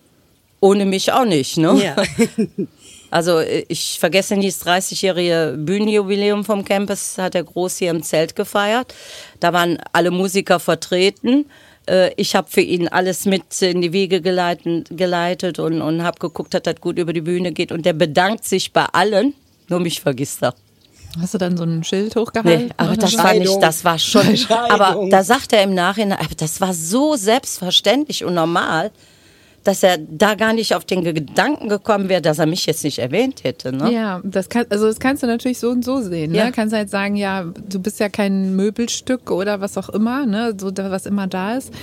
[0.65, 1.57] ohne mich auch nicht.
[1.57, 1.81] Ne?
[1.83, 1.95] Ja.
[3.11, 8.35] Also ich vergesse nie das 30-jährige Bühnenjubiläum vom Campus, hat der Groß hier im Zelt
[8.35, 8.93] gefeiert.
[9.39, 11.45] Da waren alle Musiker vertreten.
[11.87, 16.53] Äh, Ich habe für ihn alles mit in die Wege geleitet, und, und habe geguckt,
[16.53, 17.71] dass das gut über die Bühne geht.
[17.71, 19.33] Und der bedankt sich bei allen,
[19.69, 20.53] nur mich vergisst er.
[21.21, 22.65] Hast du dann so ein Schild hochgehalten?
[22.67, 24.37] Nee, aber das war nicht, das war schon.
[24.49, 28.91] Aber da sagt er im Nachhinein, aber das war so selbstverständlich und normal,
[29.65, 32.99] dass er da gar nicht auf den Gedanken gekommen wäre, dass er mich jetzt nicht
[32.99, 33.73] erwähnt hätte.
[33.75, 33.91] Ne?
[33.91, 36.31] Ja, das kann, also das kannst du natürlich so und so sehen.
[36.31, 36.37] Ne?
[36.37, 36.51] Ja.
[36.51, 40.71] Kannst halt sagen, ja, du bist ja kein Möbelstück oder was auch immer, ne, so
[40.77, 41.73] was immer da ist.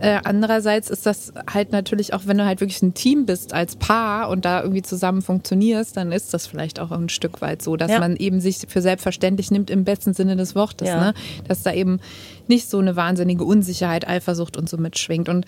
[0.00, 3.74] Äh, andererseits ist das halt natürlich auch, wenn du halt wirklich ein Team bist als
[3.76, 7.76] Paar und da irgendwie zusammen funktionierst, dann ist das vielleicht auch ein Stück weit so,
[7.76, 8.00] dass Ja.
[8.00, 11.00] man eben sich für selbstverständlich nimmt im besten Sinne des Wortes, Ja.
[11.00, 11.14] ne?
[11.48, 12.00] Dass da eben
[12.48, 15.28] nicht so eine wahnsinnige Unsicherheit, Eifersucht und so mitschwingt.
[15.28, 15.46] Und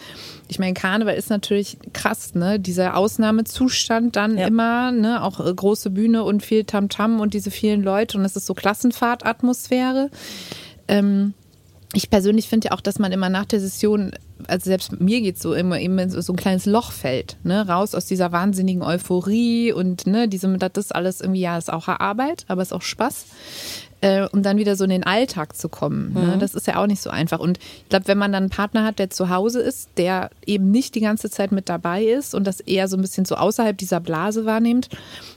[0.48, 2.58] ich meine, Karneval ist natürlich krass, ne?
[2.60, 4.46] Dieser Ausnahmezustand dann Ja.
[4.46, 5.22] immer, ne?
[5.22, 8.54] Auch äh, große Bühne und viel Tamtam und diese vielen Leute und es ist so
[8.54, 10.10] Klassenfahrtatmosphäre.
[10.88, 11.34] Ähm,
[11.94, 14.12] ich persönlich finde ja auch, dass man immer nach der Session,
[14.48, 17.68] also selbst mir geht so immer eben in so so ein kleines Loch fällt, ne,
[17.68, 21.88] raus aus dieser wahnsinnigen Euphorie und ne, diesem, das ist alles irgendwie, ja, ist auch
[21.88, 23.26] Arbeit, aber ist auch Spaß.
[24.02, 26.12] Äh, um dann wieder so in den Alltag zu kommen.
[26.12, 26.36] Ne?
[26.40, 27.38] Das ist ja auch nicht so einfach.
[27.38, 30.72] Und ich glaube, wenn man dann einen Partner hat, der zu Hause ist, der eben
[30.72, 33.78] nicht die ganze Zeit mit dabei ist und das eher so ein bisschen so außerhalb
[33.78, 34.88] dieser Blase wahrnimmt,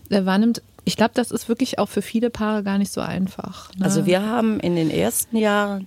[0.10, 3.72] äh, wahrnimmt, ich glaube, das ist wirklich auch für viele Paare gar nicht so einfach.
[3.76, 3.86] Ne?
[3.86, 5.86] Also wir haben in den ersten Jahren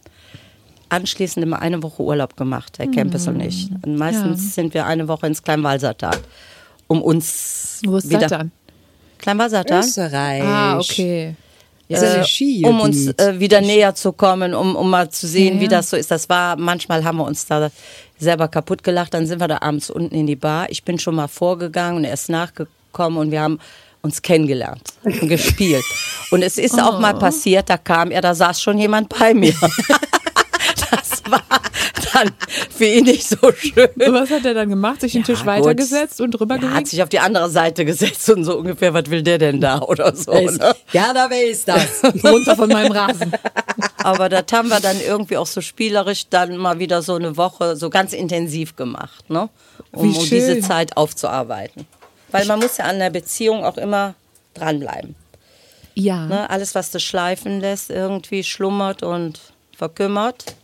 [0.88, 3.70] anschließend immer eine Woche Urlaub gemacht, Herr Campus und ich.
[3.84, 4.50] Und meistens Ja.
[4.52, 6.16] sind wir eine Woche ins Kleinwalsertal,
[6.86, 8.52] um uns Wo ist wieder das dann?
[9.18, 10.42] Kleinwalsertal, Österreich.
[10.44, 11.34] Ah, okay.
[11.88, 15.60] Ja äh, um uns äh, wieder näher zu kommen, um, um mal zu sehen, Ja,
[15.62, 16.10] wie das so ist.
[16.10, 17.70] Das war, manchmal haben wir uns da
[18.18, 20.66] selber kaputt gelacht, dann sind wir da abends unten in die Bar.
[20.70, 23.58] Ich bin schon mal vorgegangen und er ist nachgekommen und wir haben
[24.02, 25.84] uns kennengelernt und gespielt.
[26.30, 27.00] Und es ist auch Oh.
[27.00, 29.54] mal passiert, da kam er, da saß schon jemand bei mir.
[30.90, 31.42] das war
[32.24, 32.32] dann
[32.70, 33.88] für ihn nicht so schön.
[33.94, 35.00] Und was hat er dann gemacht?
[35.00, 35.46] Sich den Tisch gut.
[35.46, 36.88] weitergesetzt und drüber Er hat gelegt?
[36.88, 40.14] sich auf die andere Seite gesetzt und so ungefähr, was will der denn da oder
[40.14, 40.32] so.
[40.32, 40.74] Ne?
[40.92, 42.02] Ja, da wer ist das?
[42.24, 43.32] Runter von meinem Rasen.
[43.98, 47.76] Aber das haben wir dann irgendwie auch so spielerisch dann mal wieder so eine Woche
[47.76, 49.48] so ganz intensiv gemacht, ne?
[49.92, 51.86] Um, um diese Zeit aufzuarbeiten.
[52.30, 54.14] Weil man muss ja an der Beziehung auch immer
[54.54, 55.14] dranbleiben.
[55.94, 56.26] Ja.
[56.26, 56.50] Ne?
[56.50, 59.40] Alles, was du schleifen lässt, irgendwie schlummert und
[59.76, 60.56] verkümmert.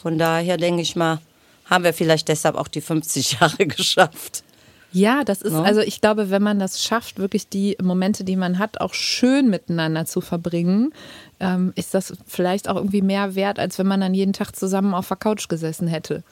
[0.00, 1.18] Von daher denke ich mal,
[1.66, 4.42] haben wir vielleicht deshalb auch die 50 Jahre geschafft.
[4.90, 5.62] Ja, das ist, Ne?
[5.64, 9.50] also ich glaube, wenn man das schafft, wirklich die Momente, die man hat, auch schön
[9.50, 10.94] miteinander zu verbringen,
[11.40, 14.94] ähm, ist das vielleicht auch irgendwie mehr wert, als wenn man dann jeden Tag zusammen
[14.94, 16.22] auf der Couch gesessen hätte.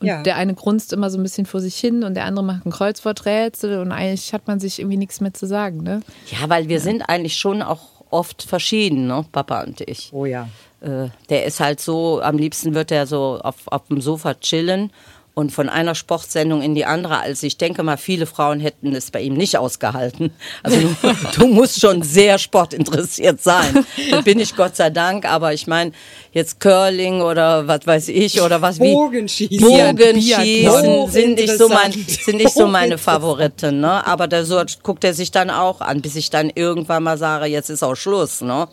[0.00, 0.22] Und Ja.
[0.22, 2.70] der eine grunzt immer so ein bisschen vor sich hin und der andere macht ein
[2.72, 6.00] Kreuzworträtsel und eigentlich hat man sich irgendwie nichts mehr zu sagen, ne?
[6.30, 9.26] Ja, weil wir sind eigentlich schon auch oft verschieden, ne?
[9.30, 10.08] Papa und ich.
[10.12, 10.48] Oh ja.
[10.84, 14.90] Äh, der ist halt so, am liebsten wird er so auf, auf dem Sofa chillen
[15.32, 17.18] und von einer Sportsendung in die andere.
[17.18, 20.30] Also ich denke mal, viele Frauen hätten es bei ihm nicht ausgehalten.
[20.62, 20.96] Also du,
[21.38, 23.84] du musst schon sehr sportinteressiert sein.
[24.10, 25.24] Das bin ich Gott sei Dank.
[25.24, 25.92] Aber ich meine,
[26.32, 29.58] jetzt Curling oder was weiß ich oder was wie Bogenschießen.
[29.58, 32.98] Bogenschießen sind nicht so mein, sind nicht so meine.
[32.98, 34.06] Favoriten, ne?
[34.06, 37.46] Aber der so guckt er sich dann auch an, bis ich dann irgendwann mal sage,
[37.46, 38.68] jetzt ist auch Schluss, ne?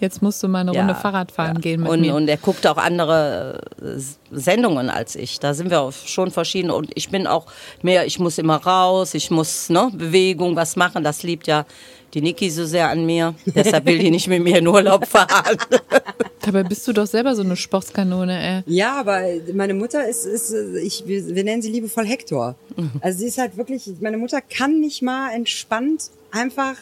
[0.00, 1.60] Jetzt musst du mal eine Ja, Runde Fahrrad fahren ja.
[1.60, 2.14] gehen mit und, mir.
[2.14, 5.40] Und er guckt auch andere äh, Sendungen als ich.
[5.40, 6.70] Da sind wir auch schon verschieden.
[6.70, 7.46] Und ich bin auch
[7.82, 11.02] mehr, ich muss immer raus, ich muss ne, Bewegung, was machen.
[11.02, 11.66] Das liebt ja
[12.14, 13.34] die Niki so sehr an mir.
[13.46, 15.58] Deshalb will die nicht mit mir in Urlaub fahren.
[16.42, 18.74] Dabei bist du doch selber so eine Sportskanone, ey.
[18.74, 22.54] Ja, aber meine Mutter ist, ist ich, wir, wir nennen sie liebevoll Hector.
[23.00, 26.74] Also sie ist halt wirklich, meine Mutter kann nicht mal entspannt einfach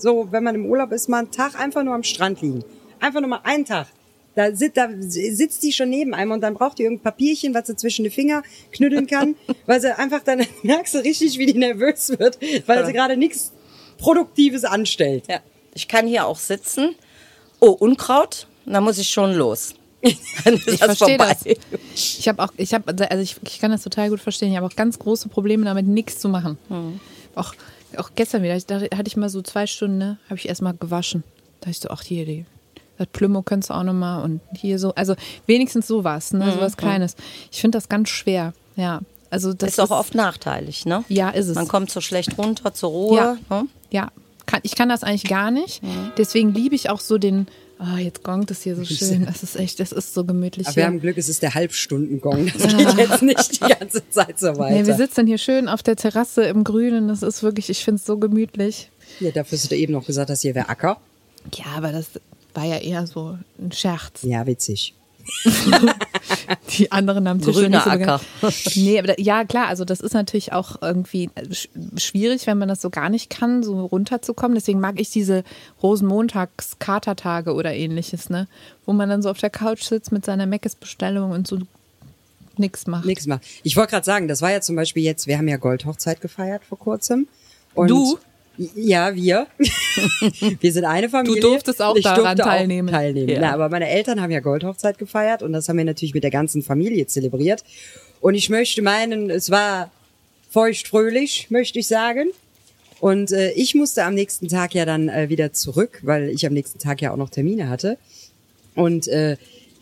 [0.00, 2.64] so, wenn man im Urlaub ist, mal einen Tag einfach nur am Strand liegen.
[3.00, 3.88] Einfach nur mal einen Tag.
[4.34, 7.68] Da, sit, da sitzt die schon neben einem und dann braucht die irgendein Papierchen, was
[7.68, 9.34] sie zwischen die Finger knütteln kann,
[9.66, 13.52] weil sie einfach dann merkst du richtig, wie die nervös wird, weil sie gerade nichts
[13.96, 15.24] Produktives anstellt.
[15.28, 15.40] Ja.
[15.72, 16.94] Ich kann hier auch sitzen.
[17.60, 18.46] Oh, Unkraut?
[18.66, 19.74] Da muss ich schon los.
[20.02, 21.36] Ich verstehe vorbei.
[21.44, 21.56] das.
[21.94, 24.50] Ich habe auch, ich habe, also ich, ich kann das total gut verstehen.
[24.50, 26.58] Ich habe auch ganz große Probleme damit, nichts zu machen.
[26.68, 27.00] Hm.
[27.34, 27.54] Auch,
[27.96, 31.22] auch gestern wieder, da hatte ich mal so zwei Stunden, ne, habe ich erstmal gewaschen.
[31.60, 32.44] Da ich so, ach hier, die,
[32.98, 35.14] das Plümo könntest du auch nochmal und hier so, also
[35.46, 37.16] wenigstens sowas, ne, Hm, sowas Kleines.
[37.50, 39.00] Ich finde das ganz schwer, ja.
[39.30, 41.04] Also das ist auch oft nachteilig, ne?
[41.08, 41.56] Ja, ist es.
[41.56, 43.16] Man kommt so schlecht runter zur Ruhe.
[43.16, 43.66] Ja, Ne?
[43.90, 44.08] ja.
[44.46, 45.82] Kann, ich kann das eigentlich gar nicht.
[45.82, 46.12] Mhm.
[46.16, 49.26] Deswegen liebe ich auch so den, ah, jetzt gongt es hier so schön.
[49.26, 50.82] Das ist echt, das ist so gemütlich Aber hier.
[50.82, 52.50] wir haben Glück, es ist der Halbstundengong.
[52.58, 54.74] Das geht jetzt nicht die ganze Zeit so weiter.
[54.74, 57.08] Nee, wir sitzen hier schön auf der Terrasse im Grünen.
[57.08, 58.90] Das ist wirklich, ich finde es so gemütlich.
[59.20, 61.00] Ja, dafür hast du eben noch gesagt, dass hier wäre Acker.
[61.54, 62.06] Ja, aber das
[62.54, 64.22] war ja eher so ein Scherz.
[64.22, 64.94] Ja, witzig.
[66.78, 68.20] Die anderen am Tisch Grüner sind nicht so Acker.
[68.76, 72.68] Nee, aber da, ja, klar, also das ist natürlich auch irgendwie sch- schwierig, wenn man
[72.68, 74.54] das so gar nicht kann, so runterzukommen.
[74.54, 75.44] Deswegen mag ich diese
[75.82, 78.48] Rosenmontags-Katertage oder ähnliches, ne?
[78.84, 81.58] Wo man dann so auf der Couch sitzt mit seiner Meckes-Bestellung und so
[82.56, 83.04] nix macht.
[83.04, 83.40] Nix mal.
[83.62, 86.62] Ich wollte gerade sagen, das war ja zum Beispiel jetzt, wir haben ja Goldhochzeit gefeiert
[86.64, 87.28] vor kurzem.
[87.74, 88.18] Und Du?
[88.74, 89.46] Ja, wir.
[90.60, 91.40] wir sind eine Familie.
[91.40, 92.88] Du durftest auch ich daran durfte teilnehmen.
[92.88, 93.28] Auch teilnehmen.
[93.28, 93.40] Ja.
[93.40, 96.30] Na, aber meine Eltern haben ja Goldhochzeit gefeiert und das haben wir natürlich mit der
[96.30, 97.64] ganzen Familie zelebriert.
[98.20, 99.90] Und ich möchte meinen, es war
[100.50, 102.30] feuchtfröhlich, möchte ich sagen.
[103.00, 106.54] Und äh, ich musste am nächsten Tag ja dann äh, wieder zurück, weil ich am
[106.54, 107.98] nächsten Tag ja auch noch Termine hatte.
[108.74, 109.36] Und äh,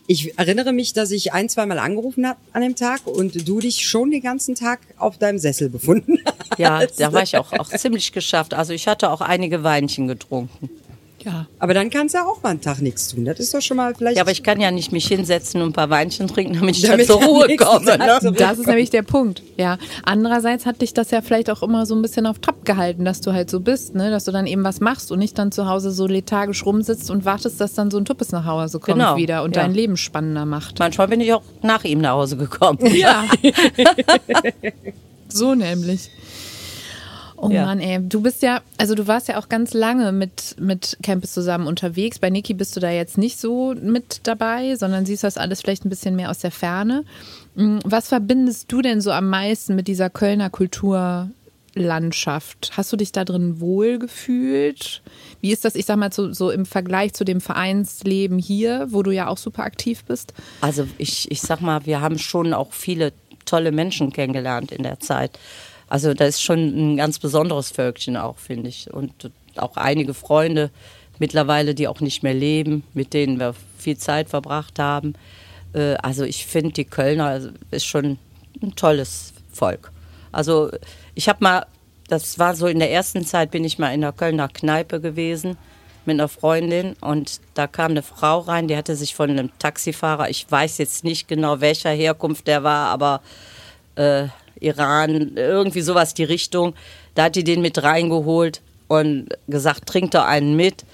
[0.07, 3.87] ich erinnere mich, dass ich ein, zweimal angerufen habe an dem Tag und du dich
[3.87, 6.59] schon den ganzen Tag auf deinem Sessel befunden hast.
[6.59, 8.53] Ja, da war ich auch, auch ziemlich geschafft.
[8.53, 10.69] Also ich hatte auch einige Weinchen getrunken.
[11.25, 11.47] Ja.
[11.57, 13.25] Aber dann kannst du ja auch mal einen Tag nichts tun.
[13.25, 14.17] Das ist doch schon mal vielleicht.
[14.17, 16.83] Ja, aber ich kann ja nicht mich hinsetzen und ein paar Weinchen trinken, damit ich
[16.83, 17.97] Damit dann zur Ruhe komme.
[17.97, 18.33] Ne?
[18.37, 19.41] Das ist nämlich der Punkt.
[19.57, 19.79] Ja.
[20.03, 23.21] Andererseits hat dich das ja vielleicht auch immer so ein bisschen auf Trab gehalten, dass
[23.21, 24.11] du halt so bist, ne?
[24.11, 27.25] Dass du dann eben was machst und nicht dann zu Hause so lethargisch rumsitzt und
[27.25, 29.63] wartest, dass dann so ein Tuppes nach Hause kommt Genau, wieder und ja.
[29.63, 30.77] dein Leben spannender macht.
[30.77, 32.79] Manchmal bin ich auch nach ihm nach Hause gekommen.
[32.95, 33.25] Ja.
[35.29, 36.11] so nämlich.
[37.37, 37.65] Oh Ja.
[37.65, 37.99] Mann, ey.
[38.01, 42.19] Du bist ja, also du warst ja auch ganz lange mit, mit Campus zusammen unterwegs.
[42.19, 45.85] Bei Niki bist du da jetzt nicht so mit dabei, sondern siehst das alles vielleicht
[45.85, 47.03] ein bisschen mehr aus der Ferne.
[47.55, 52.71] Mm, Was verbindest du denn so am meisten mit dieser Kölner Kulturlandschaft?
[52.77, 55.01] Hast du dich da drin wohlgefühlt?
[55.41, 59.03] Wie ist das, ich sag mal, so, so im Vergleich zu dem Vereinsleben hier, wo
[59.03, 60.33] du ja auch super aktiv bist?
[60.61, 63.11] Also ich, ich sag mal, wir haben schon auch viele
[63.45, 65.37] tolle Menschen kennengelernt in der Zeit.
[65.95, 68.93] Also das ist schon ein ganz besonderes Völkchen auch, finde ich.
[68.93, 70.69] Und auch einige Freunde
[71.19, 75.13] mittlerweile, die auch nicht mehr leben, mit denen wir viel Zeit verbracht haben.
[75.71, 78.19] Äh, Also ich finde, die Kölner ist schon
[78.61, 79.93] ein tolles Volk.
[80.33, 80.69] Also
[81.13, 81.65] ich habe mal,
[82.09, 85.55] das war so in der ersten Zeit, bin ich mal in der Kölner Kneipe gewesen
[86.05, 90.29] mit einer Freundin und da kam eine Frau rein, die hatte sich von einem Taxifahrer,
[90.29, 93.21] ich weiß jetzt nicht genau welcher Herkunft der war, aber
[93.95, 94.27] äh,
[94.59, 96.73] Iran, irgendwie sowas die Richtung.
[97.13, 100.85] Da hat die den mit reingeholt und gesagt, trink doch einen mit.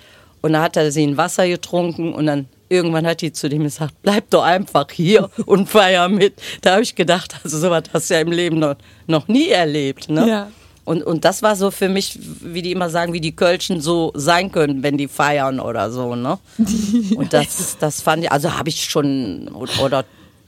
[0.42, 3.64] Und dann hat er sie ein Wasser getrunken und dann irgendwann hat die zu dem
[3.64, 6.42] gesagt, bleib doch einfach hier und feier mit.
[6.62, 8.76] Da habe ich gedacht, also sowas hast du ja im Leben noch,
[9.08, 10.10] noch nie erlebt.
[10.10, 10.28] Ne?
[10.28, 10.52] Ja.
[10.84, 14.12] Und, und das war so für mich, wie die immer sagen, wie die Kölschen so
[14.16, 16.16] sein können, wenn die feiern oder so.
[16.16, 16.40] Ne?
[17.16, 19.48] Und das, das fand ich, also habe ich schon,
[19.82, 20.06] oder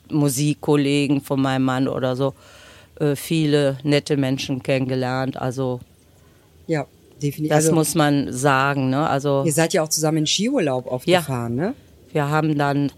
[0.09, 2.33] Musikkollegen von meinem Mann oder so,
[2.99, 5.37] äh, viele nette Menschen kennengelernt.
[5.37, 5.79] Also
[6.67, 6.85] Ja,
[7.21, 7.49] definitiv.
[7.49, 8.89] das also, muss man sagen.
[8.89, 9.07] Ne?
[9.07, 11.49] Also ihr seid ja auch zusammen in Skiurlaub oft Ja.
[11.49, 11.73] ne?
[12.11, 12.91] wir haben dann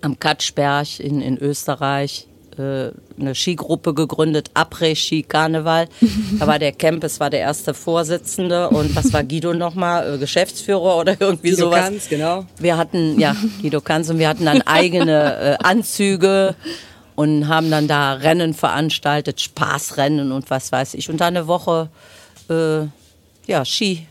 [0.00, 2.26] am Katschberg in, in Österreich
[2.58, 5.88] äh, eine Skigruppe gegründet, Après-Ski Karneval.
[6.38, 10.98] Da war der Kempes war der erste Vorsitzende und was war Guido nochmal, äh, Geschäftsführer
[10.98, 11.80] oder irgendwie Guido sowas.
[11.80, 12.44] Kanz, genau.
[12.58, 16.54] Wir hatten, ja, Guido Kanz und wir hatten dann eigene äh, Anzüge
[17.16, 21.10] und haben dann da Rennen veranstaltet, Spaßrennen und was weiß ich.
[21.10, 21.88] Und dann eine Woche,
[22.48, 22.86] äh,
[23.46, 24.06] ja, Ski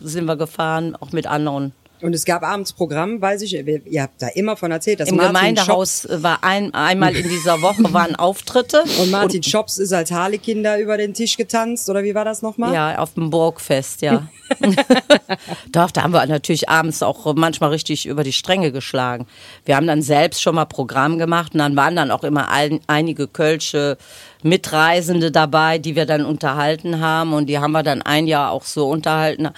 [0.00, 1.72] sind wir gefahren, auch mit anderen.
[2.02, 5.16] Und es gab abends Programm, weiß ich, ihr habt da immer von erzählt, dass Im
[5.16, 8.78] Martin Gemeindehaus war ein, einmal in dieser Woche waren Auftritte.
[8.78, 12.24] Schops, und Martin Schops ist als Harlekin da über den Tisch getanzt, oder wie war
[12.24, 12.74] das nochmal?
[12.74, 14.28] Ja, auf dem Burgfest, ja.
[15.72, 19.26] Doch, da haben wir natürlich abends auch manchmal richtig über die Stränge geschlagen.
[19.64, 22.80] Wir haben dann selbst schon mal Programm gemacht und dann waren dann auch immer ein,
[22.86, 23.96] einige Kölsche
[24.42, 28.64] Mitreisende dabei, die wir dann unterhalten haben und die haben wir dann ein Jahr auch
[28.64, 29.48] so unterhalten,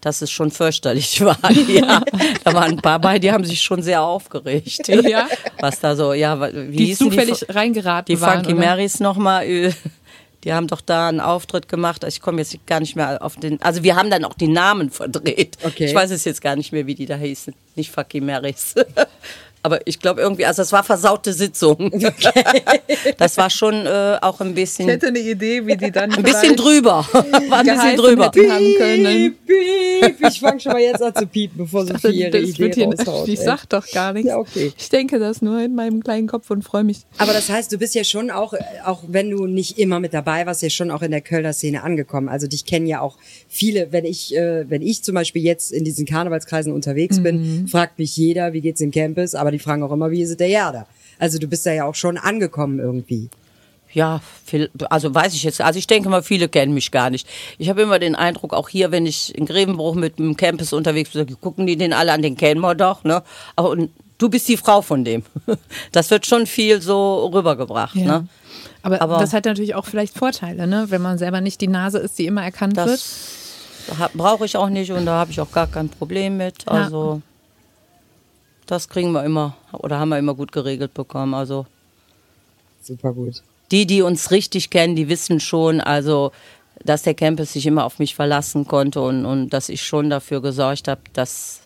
[0.00, 1.38] dass es schon fürchterlich war.
[1.68, 2.02] Ja,
[2.44, 4.88] da waren ein paar bei, die haben sich schon sehr aufgeregt.
[4.88, 5.28] Ja.
[5.60, 8.44] Was da so, ja, wie Die zufällig die, reingeraten die waren.
[8.44, 8.66] Funky oder?
[8.66, 9.72] Marys nochmal, äh,
[10.44, 12.04] die haben doch da einen Auftritt gemacht.
[12.04, 13.60] Ich komme jetzt gar nicht mehr auf den.
[13.60, 15.58] Also wir haben dann auch die Namen verdreht.
[15.64, 15.86] Okay.
[15.86, 17.54] Ich weiß es jetzt gar nicht mehr, wie die da hießen.
[17.74, 18.74] Nicht Funky Marys.
[19.68, 21.90] Aber ich glaube irgendwie, also es war versaute Sitzung.
[23.18, 26.22] Das war schon äh, auch ein Ich bisschen, hätte eine Idee, wie die dann ein
[26.22, 27.06] bisschen drüber.
[27.48, 28.26] War ein bisschen drüber.
[28.26, 29.36] hätten haben können.
[29.46, 30.28] Piep, piep.
[30.28, 32.86] Ich fange schon mal jetzt an zu piepen, bevor Sophie ihre Das Idee wird hier,
[32.86, 33.28] raushaut.
[33.28, 33.44] ich ey.
[33.44, 34.28] sag doch gar nichts.
[34.28, 34.72] Ja, okay.
[34.76, 37.00] Ich denke das nur in meinem kleinen Kopf und freue mich.
[37.18, 40.14] Aber das heißt, du bist ja schon auch, äh, auch wenn du nicht immer mit
[40.14, 42.28] dabei warst, ja schon auch in der Kölner Szene angekommen.
[42.28, 43.16] Also dich kennen ja auch
[43.48, 47.22] viele, wenn ich, äh, wenn ich zum Beispiel jetzt in diesen Karnevalskreisen unterwegs Mhm.
[47.22, 50.30] bin, fragt mich jeder, wie geht's im Campus, aber die fragen auch immer, wie ist
[50.30, 50.86] es der Jada?
[51.18, 53.28] Also du bist da ja auch schon angekommen irgendwie.
[53.92, 55.60] Ja, viel, also weiß ich jetzt.
[55.60, 57.26] Also ich denke mal, viele kennen mich gar nicht.
[57.56, 61.10] Ich habe immer den Eindruck, auch hier, wenn ich in Grevenbruch mit dem Campus unterwegs
[61.10, 63.02] bin, gucken die den alle an, den kennen wir doch.
[63.04, 63.22] Ne?
[63.56, 65.22] Aber und du bist die Frau von dem.
[65.92, 67.96] Das wird schon viel so rübergebracht.
[67.96, 68.04] Ja.
[68.04, 68.28] Ne?
[68.82, 70.86] Aber, Aber- das hat natürlich auch vielleicht Vorteile, ne?
[70.90, 73.02] wenn man selber nicht die Nase ist, die immer erkannt wird.
[74.12, 76.66] Brauche ich auch nicht und da habe ich auch gar kein Problem mit.
[76.70, 77.20] Ja.
[78.68, 81.32] Das kriegen wir immer oder haben wir immer gut geregelt bekommen.
[81.32, 81.66] Also
[82.82, 83.42] Super gut.
[83.70, 86.32] die, die uns richtig kennen, die wissen schon, also
[86.84, 90.42] dass der Campus sich immer auf mich verlassen konnte und, und dass ich schon dafür
[90.42, 91.62] gesorgt habe, dass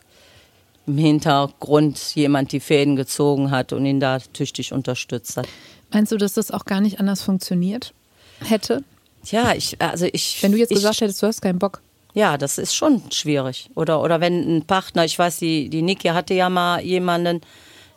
[0.87, 5.49] im Hintergrund jemand die Fäden gezogen hat und ihn da tüchtig unterstützt hat.
[5.91, 7.93] Meinst du, dass das auch gar nicht anders funktioniert
[8.45, 8.85] hätte?
[9.27, 10.43] Ja, ich, also ich.
[10.43, 11.83] Wenn du jetzt ich, gesagt hättest, du hast keinen Bock.
[12.15, 13.71] Ja, das ist schon schwierig.
[13.75, 17.41] Oder, oder wenn ein Partner, ich weiß, die, die Niki hatte ja mal jemanden,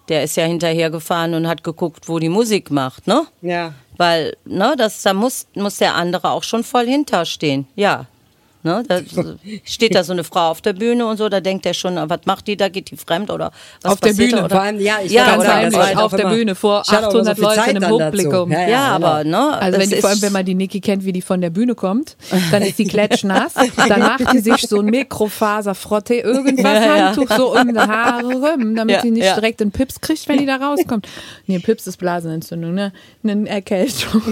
[0.07, 3.25] der ist ja hinterhergefahren und hat geguckt, wo die Musik macht, ne?
[3.41, 3.73] Ja.
[3.97, 7.67] Weil, ne, das, da muss, muss der andere auch schon voll hinterstehen.
[7.75, 8.05] Ja.
[8.65, 8.99] Ne, da
[9.63, 12.21] steht da so eine Frau auf der Bühne und so, da denkt er schon, was
[12.25, 13.51] macht die da, geht die fremd oder
[13.83, 14.49] was Auf der da, Bühne, oder?
[14.49, 17.13] Vor allem, ja, ich ja, ganz heimlich, halt auf der Bühne vor Ich hatte auch
[17.13, 17.99] immer 800 viel Leuten im.
[17.99, 18.51] Publikum.
[18.51, 19.51] Ja, ja, ja, aber, genau.
[19.51, 21.51] ne, Also wenn die, vor allem, wenn man die Niki kennt, wie die von der
[21.51, 22.17] Bühne kommt,
[22.51, 23.53] dann ist die klatschnass.
[23.87, 27.05] Dann macht die sich so ein Mikrofaser-Frotte, irgendwas, Ja, ja.
[27.09, 29.35] Handtuch so um die Haare rum, damit Ja, sie nicht ja.
[29.35, 31.07] direkt einen Pips kriegt, wenn die da rauskommt.
[31.45, 32.93] Nee, Pips ist Blasenentzündung, ne?
[33.23, 34.23] Eine Erkältung.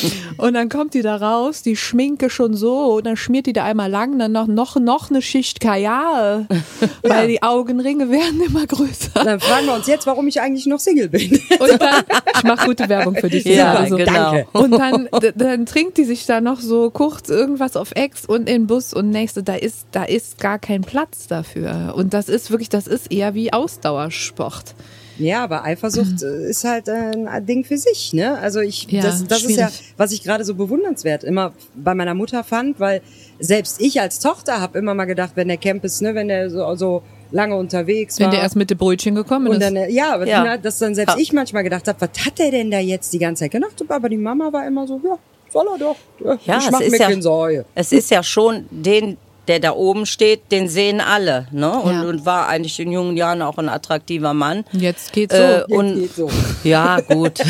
[0.36, 3.64] Und dann kommt die da raus, die Schminke schon so, und dann schmiert die da
[3.64, 6.46] einmal lang, dann noch, noch, noch eine Schicht Kajal,
[7.02, 9.24] weil die Augenringe werden immer größer.
[9.24, 11.30] Dann fragen wir uns jetzt, warum ich eigentlich noch Single bin.
[11.58, 12.04] Und dann,
[12.36, 13.44] ich mache gute Werbung für dich.
[13.44, 14.12] Ja, also, genau.
[14.12, 14.46] danke.
[14.52, 18.62] Und dann, dann trinkt die sich da noch so kurz irgendwas auf Ex und in
[18.62, 21.94] den Bus und nächste, da ist, da ist gar kein Platz dafür.
[21.96, 24.74] Und das ist wirklich, das ist eher wie Ausdauersport.
[25.20, 28.38] Ja, aber Eifersucht äh, ist halt ein Ding für sich, ne?
[28.38, 32.14] Also ich, Ja, das, das ist ja, was ich gerade so bewundernswert immer bei meiner
[32.14, 33.02] Mutter fand, weil
[33.38, 36.74] selbst ich als Tochter habe immer mal gedacht, wenn der Campus, ne, wenn der so,
[36.74, 37.02] so
[37.32, 38.32] lange unterwegs Wenn war.
[38.32, 39.62] der erst mit dem Brötchen gekommen und ist.
[39.62, 40.42] dann, äh, ja, aber Ja.
[40.42, 41.20] na, dass dann selbst Ja.
[41.20, 43.82] ich manchmal gedacht habe, was hat der denn da jetzt die ganze Zeit gemacht?
[43.88, 45.16] Aber die Mama war immer so, ja,
[45.52, 45.96] soll er doch.
[46.44, 47.64] Ja, ich es mach ist mir ja- keine Sorge.
[47.74, 49.16] es ist ja schon den,
[49.50, 51.70] der da oben steht, den sehen alle, ne?
[51.78, 52.02] Und, Ja.
[52.08, 54.64] und war eigentlich in jungen Jahren auch ein attraktiver Mann.
[54.72, 55.42] Jetzt geht's so.
[55.42, 56.30] Äh, Jetzt und geht's so.
[56.64, 57.40] ja, gut.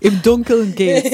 [0.00, 1.10] Im Dunkeln geht's.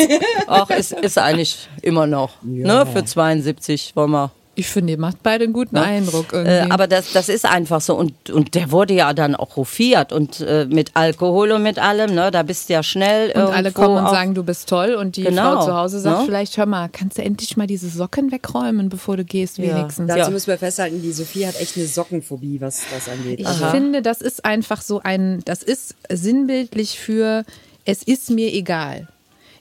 [0.46, 2.30] Auch ist, ist eigentlich immer noch.
[2.42, 2.86] Ne?
[2.92, 4.30] Für 72 wollen wir
[4.62, 5.82] Ich finde, ihr macht beide einen guten Ne?
[5.82, 6.70] Eindruck Äh, irgendwie.
[6.70, 7.96] aber das, das ist einfach so.
[7.96, 12.14] Und, und der wurde ja dann auch hofiert und äh, mit Alkohol und mit allem,
[12.14, 12.30] ne?
[12.30, 13.32] Da bist du ja schnell.
[13.32, 14.94] und alle kommen und sagen, du bist toll.
[14.94, 16.24] Und die Genau, Frau zu Hause sagt ne?
[16.26, 19.64] vielleicht, hör mal, kannst du endlich mal diese Socken wegräumen, bevor du gehst, Ja.
[19.76, 20.06] wenigstens.
[20.06, 20.30] Dazu Ja.
[20.30, 23.40] müssen wir festhalten, die Sophie hat echt eine Sockenphobie, was das angeht.
[23.40, 27.44] Ich Also, finde, das ist einfach so ein, das ist sinnbildlich für,
[27.84, 29.08] es ist mir egal.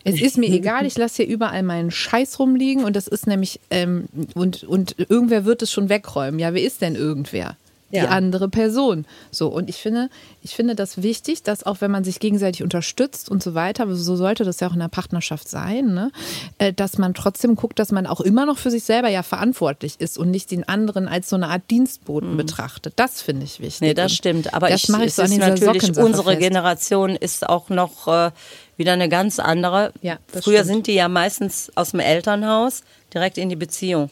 [0.03, 3.59] Es ist mir egal, ich lasse hier überall meinen Scheiß rumliegen und das ist nämlich,
[3.69, 6.39] ähm, und, und irgendwer wird es schon wegräumen.
[6.39, 7.55] Ja, wer ist denn irgendwer?
[7.93, 8.05] Die Ja.
[8.05, 9.03] andere Person.
[9.31, 10.09] So, und ich finde,
[10.41, 13.95] ich finde das wichtig, dass auch wenn man sich gegenseitig unterstützt und so weiter, aber
[13.95, 16.09] so sollte das ja auch in der Partnerschaft sein, ne?
[16.57, 19.95] äh, dass man trotzdem guckt, dass man auch immer noch für sich selber ja verantwortlich
[19.99, 22.93] ist und nicht den anderen als so eine Art Dienstboten betrachtet.
[22.95, 23.81] Das finde ich wichtig.
[23.81, 23.87] Mhm.
[23.87, 24.53] Nee, das stimmt.
[24.53, 26.39] Aber das ich, mache ich es so an ist natürlich, unsere fest.
[26.39, 28.31] Generation ist auch noch äh,
[28.77, 29.91] wieder eine ganz andere.
[30.01, 30.65] Ja, Früher stimmt.
[30.65, 34.09] sind die ja meistens aus dem Elternhaus direkt in die Beziehung.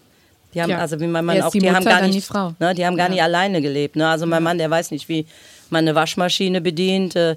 [0.53, 0.79] Die haben, Ja.
[0.79, 2.53] also wie mein Mann auch, die die, haben Mutter, gar nicht, die Frau.
[2.59, 3.95] Ne, die haben gar nicht alleine gelebt.
[3.95, 4.07] Ne?
[4.07, 5.25] Also mein Mann, der weiß nicht, wie
[5.69, 7.15] man eine Waschmaschine bedient.
[7.15, 7.35] Äh,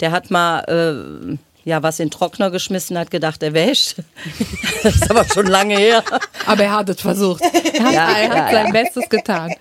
[0.00, 1.36] der hat mal äh,
[1.68, 3.96] ja was in den Trockner geschmissen, hat gedacht, er wäscht.
[4.82, 6.02] das ist aber schon lange her.
[6.46, 7.42] Aber er hat es versucht.
[7.42, 9.52] Er hat, Ja, er hat ja, sein Bestes getan.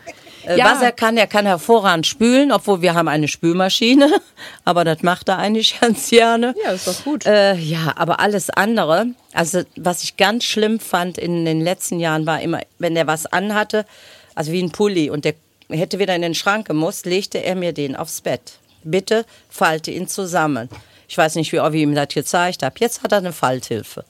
[0.46, 4.22] Äh, Was er kann, er kann hervorragend spülen, obwohl wir haben eine Spülmaschine,
[4.66, 6.56] aber das macht er eigentlich ganz gerne.
[6.64, 7.26] Ja, ist doch gut.
[7.26, 12.26] Äh, ja, aber alles andere, also was ich ganz schlimm fand in den letzten Jahren
[12.26, 13.86] war immer, wenn der was anhatte,
[14.36, 15.36] also wie ein Pulli und der
[15.70, 18.60] hätte wieder in den Schrank gemusst, legte er mir den aufs Bett.
[18.84, 20.70] Bitte falte ihn zusammen.
[21.08, 22.76] Ich weiß nicht, wie oft ich ihm das gezeigt habe.
[22.80, 24.06] Jetzt hat er eine Falthilfe.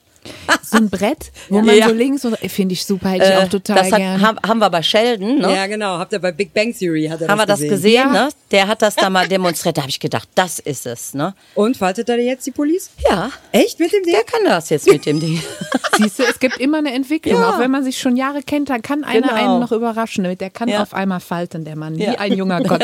[0.64, 1.88] So ein Brett, wo man Ja.
[1.90, 4.22] so links und finde ich super, hätte ich Äh, auch total das hat, gern.
[4.22, 5.54] haben, haben wir bei Sheldon, ne?
[5.56, 5.98] Ja, genau.
[5.98, 8.04] Habt ihr bei Big Bang Theory hat er haben wir das das gesehen.
[8.04, 8.30] gesehen, ne?
[8.52, 9.78] Der hat das da mal demonstriert.
[9.78, 11.34] Da habe ich gedacht, das ist es, ne?
[11.56, 12.90] Und faltet er jetzt die Police?
[13.10, 13.32] Ja.
[13.52, 14.14] Echt mit dem Ding?
[14.14, 15.42] Der kann das jetzt mit dem Ding.
[15.98, 17.40] Siehst du, es gibt immer eine Entwicklung.
[17.42, 17.50] Ja.
[17.52, 19.34] Auch wenn man sich schon Jahre kennt, dann kann einer Genau.
[19.34, 20.24] einen noch überraschen.
[20.38, 20.82] Der kann Ja.
[20.84, 21.98] auf einmal falten, der Mann.
[21.98, 22.20] Wie Ja.
[22.20, 22.84] ein junger Gott.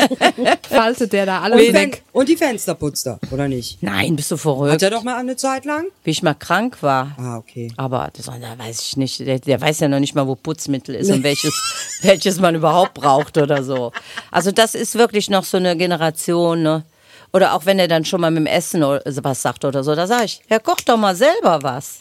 [0.69, 2.03] Faltet der da alles Und, weg.
[2.11, 3.81] und die Fenster putzt er, oder nicht?
[3.81, 4.81] Nein, bist du Hat verrückt?
[4.81, 5.85] er doch mal eine Zeit lang?
[6.03, 7.15] Wie ich mal krank war.
[7.17, 7.71] Ah, okay.
[7.77, 9.19] Aber das, da weiß ich nicht.
[9.19, 11.53] Der, der weiß ja noch nicht mal, wo Putzmittel ist und welches,
[12.03, 13.91] welches man überhaupt braucht oder so.
[14.31, 16.61] Also das ist wirklich noch so eine Generation.
[16.61, 16.83] Ne?
[17.33, 19.95] Oder auch wenn er dann schon mal mit dem Essen oder was sagt oder so,
[19.95, 21.99] da sage ich, ja, koch doch mal selber was.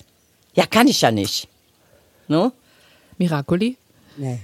[0.54, 1.48] Ja, kann ich ja nicht.
[2.28, 2.52] Ne?
[3.18, 3.76] Miracoli?
[4.16, 4.38] Nee.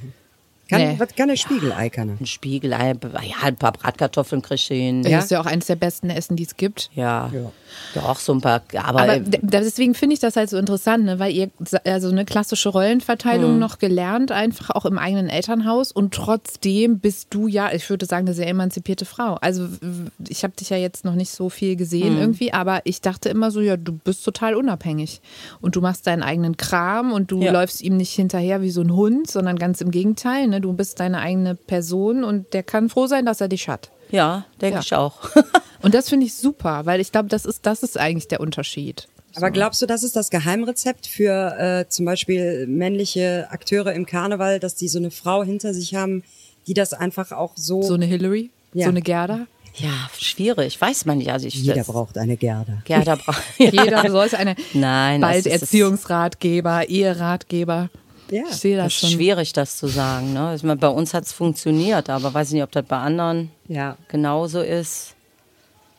[0.72, 0.94] Kann, Nee.
[0.98, 2.16] Was kann der Spiegelei, kann er?
[2.20, 5.02] Ein Spiegelei, ja, ein paar Bratkartoffeln kriegst du hin.
[5.02, 6.90] Das ist ja auch eines der besten Essen, die es gibt.
[6.94, 7.30] Ja.
[7.94, 8.62] Doch, so ein paar.
[8.82, 11.18] Aber, Aber deswegen finde ich das halt so interessant, ne?
[11.18, 11.50] weil ihr
[11.84, 12.72] also eine klassische Mhm.
[12.72, 18.06] Rollenverteilung noch gelernt, einfach auch im eigenen Elternhaus und trotzdem bist du ja, ich würde
[18.06, 19.34] sagen, eine sehr emanzipierte Frau.
[19.40, 19.68] Also
[20.28, 21.76] ich habe dich ja jetzt noch nicht so viel Mhm.
[21.78, 25.20] gesehen irgendwie, aber ich dachte immer so, ja, du bist total unabhängig
[25.60, 27.52] und du machst deinen eigenen Kram und du Ja.
[27.52, 30.60] läufst ihm nicht hinterher wie so ein Hund, sondern ganz im Gegenteil, ne?
[30.62, 33.90] Du bist deine eigene Person und der kann froh sein, dass er dich hat.
[34.10, 34.80] ja, denke Ja.
[34.80, 35.16] ich auch.
[35.82, 39.08] Und das finde ich super, weil ich glaube, das ist, das ist eigentlich der Unterschied.
[39.34, 44.60] Aber glaubst du, das ist das Geheimrezept für äh, zum Beispiel männliche Akteure im Karneval,
[44.60, 46.22] dass die so eine Frau hinter sich haben,
[46.68, 47.82] die das einfach auch so.
[47.82, 48.84] So eine Hillary, Ja.
[48.84, 49.46] so eine Gerda.
[49.74, 49.88] Ja,
[50.20, 51.32] schwierig, weiß man nicht.
[51.32, 52.74] Also ich, Jeder braucht eine Gerda.
[52.84, 53.42] Gerda braucht.
[53.58, 57.90] Jeder sollte eine Nein, das bald ist- Erziehungsratgeber, Eheratgeber.
[58.32, 58.44] Ja.
[58.50, 59.10] Ich sehe das, Das ist schon.
[59.10, 60.32] schwierig, das zu sagen.
[60.32, 60.54] Ne?
[60.56, 63.50] Ich meine, bei uns hat es funktioniert, aber weiß ich nicht, ob das bei anderen
[63.68, 63.96] Ja.
[64.08, 65.14] genauso ist.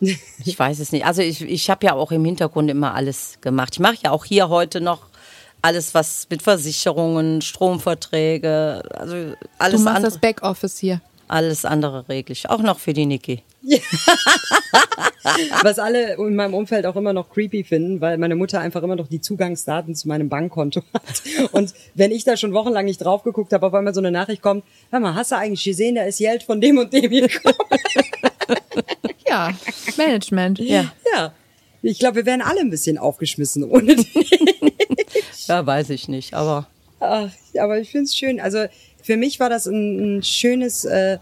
[0.45, 1.05] Ich weiß es nicht.
[1.05, 3.69] Also ich, ich habe ja auch im Hintergrund immer alles gemacht.
[3.73, 5.03] Ich mache ja auch hier heute noch
[5.61, 11.01] alles, was mit Versicherungen, Stromverträge, also Du alles machst andere, das Backoffice hier.
[11.27, 12.49] Alles andere regel ich.
[12.49, 13.43] Auch noch für die Niki.
[15.63, 18.95] Was alle in meinem Umfeld auch immer noch creepy finden, weil meine Mutter einfach immer
[18.95, 21.23] noch die Zugangsdaten zu meinem Bankkonto hat.
[21.53, 24.41] Und wenn ich da schon wochenlang nicht drauf geguckt habe, auf einmal so eine Nachricht
[24.41, 27.27] kommt, hör mal, hast du eigentlich gesehen, da ist Geld von dem und dem hier
[27.27, 27.55] gekommen?
[29.25, 29.51] Ja,
[29.97, 30.59] Management.
[30.59, 30.91] Ja.
[31.15, 31.33] Ja.
[31.81, 34.27] Ich glaube, wir wären alle ein bisschen aufgeschmissen ohne die.
[35.47, 36.67] ja, weiß ich nicht, aber
[37.05, 38.39] Ach, aber ich finde es schön.
[38.39, 38.65] Also
[39.03, 41.19] für mich war das ein, ein schönes äh,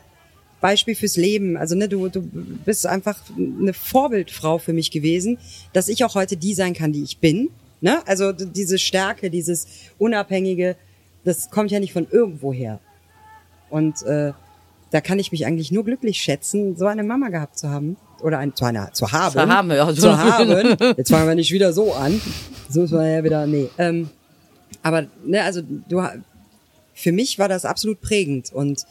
[0.61, 1.57] Beispiel fürs Leben.
[1.57, 5.39] Also ne, du, du bist einfach eine Vorbildfrau für mich gewesen,
[5.73, 7.49] dass ich auch heute die sein kann, die ich bin.
[7.81, 7.99] Ne?
[8.05, 9.67] Also diese Stärke, dieses
[9.97, 10.77] Unabhängige,
[11.25, 12.79] das kommt ja nicht von irgendwo her.
[13.69, 14.33] Und äh,
[14.91, 17.97] da kann ich mich eigentlich nur glücklich schätzen, so eine Mama gehabt zu haben.
[18.21, 19.33] Oder ein, zu, einer, zu haben.
[19.33, 19.93] Zu haben, ja.
[19.95, 20.77] Zu haben.
[20.95, 22.21] Jetzt fangen wir nicht wieder so an.
[22.69, 23.67] So muss man ja wieder, nee.
[23.79, 24.09] Ähm,
[24.83, 26.03] aber, ne, also du,
[26.93, 28.85] für mich war das absolut prägend und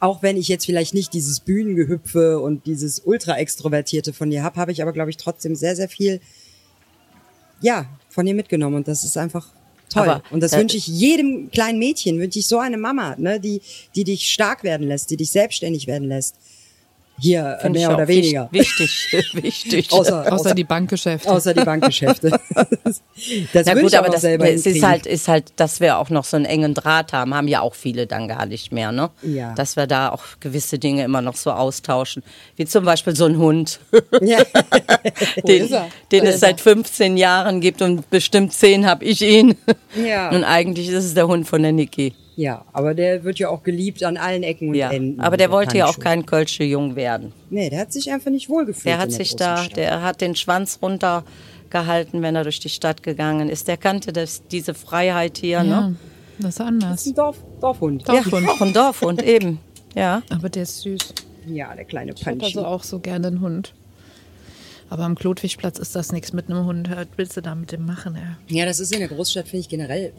[0.00, 4.70] auch wenn ich jetzt vielleicht nicht dieses Bühnengehüpfe und dieses ultra-extrovertierte von dir habe, habe
[4.70, 6.20] ich aber, glaube ich, trotzdem sehr, sehr viel,
[7.60, 9.52] ja, von dir mitgenommen und das ist einfach
[9.90, 10.08] Toll.
[10.08, 13.40] Aber und das da- wünsche ich jedem kleinen Mädchen, wünsche ich so eine Mama, ne,
[13.40, 13.62] die,
[13.94, 16.36] die dich stark werden lässt, die dich selbstständig werden lässt.
[17.20, 18.48] Hier, äh, Find ich mehr oder weniger.
[18.52, 19.92] Wichtig, wichtig.
[19.92, 21.30] Außer, Außer die Bankgeschäfte.
[21.30, 22.30] außer die Bankgeschäfte.
[23.52, 26.24] das Na gut, aber das, selber es ist halt, ist halt, dass wir auch noch
[26.24, 29.10] so einen engen Draht haben, haben ja auch viele dann gar nicht mehr, ne?
[29.22, 29.54] Ja.
[29.54, 32.22] Dass wir da auch gewisse Dinge immer noch so austauschen.
[32.56, 33.80] Wie zum Beispiel so ein Hund,
[34.22, 34.38] Ja.
[35.46, 35.68] den,
[36.12, 39.56] den es seit 15 Jahren gibt und bestimmt 10 habe ich ihn.
[39.96, 40.30] Ja.
[40.30, 42.14] Und eigentlich ist es der Hund von der Niki.
[42.40, 44.90] Ja, aber der wird ja auch geliebt an allen Ecken und Ja.
[44.92, 45.20] Enden.
[45.20, 47.32] Aber der wollte ja auch kein Kölsche Jung werden.
[47.50, 48.86] Nee, der hat sich einfach nicht wohlgefühlt.
[48.86, 49.76] Der in hat sich großen da, Stadt.
[49.76, 53.66] der hat den Schwanz runtergehalten, wenn er durch die Stadt gegangen ist.
[53.66, 55.96] Der kannte das, diese Freiheit hier, ja, ne?
[56.38, 57.00] das ist Das anders.
[57.00, 58.08] ist ein Dorf, Dorfhund.
[58.08, 58.46] Dorfhund.
[58.46, 59.58] Ja, auch ein Dorfhund, eben.
[59.96, 60.22] Ja.
[60.30, 61.14] Aber der ist süß.
[61.48, 62.56] Ja, der kleine Ich habe Panchi.
[62.56, 63.74] also auch so gerne einen Hund.
[64.90, 66.88] Aber am Klotwigplatz ist das nichts mit einem Hund.
[66.90, 68.14] Was willst du da mit dem machen?
[68.16, 68.56] Ey?
[68.58, 70.12] Ja, das ist in der Großstadt, finde ich, generell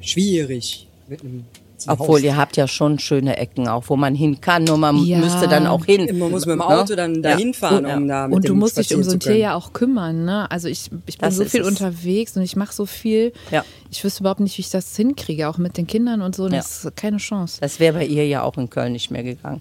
[0.00, 0.88] schwierig.
[1.08, 1.44] Mit einem
[1.88, 5.18] Obwohl, ihr habt ja schon schöne Ecken, auch wo man hin kann, nur man Ja.
[5.18, 6.18] müsste dann auch hin.
[6.18, 6.66] Man muss mit dem Ne?
[6.66, 7.96] Auto dann dahin fahren, Ja.
[7.96, 10.24] um da mit Und du dem musst dich um so ein Tier ja auch kümmern,
[10.24, 10.50] ne?
[10.50, 11.68] Also ich, ich bin Das so viel es.
[11.68, 13.32] unterwegs und ich mache so viel.
[13.50, 13.64] Ja.
[13.90, 16.44] Ich wüsste überhaupt nicht, wie ich das hinkriege, auch mit den Kindern und so.
[16.44, 16.56] Ja.
[16.56, 17.58] Das ist keine Chance.
[17.60, 19.60] Das wäre bei ihr ja auch in Köln nicht mehr gegangen.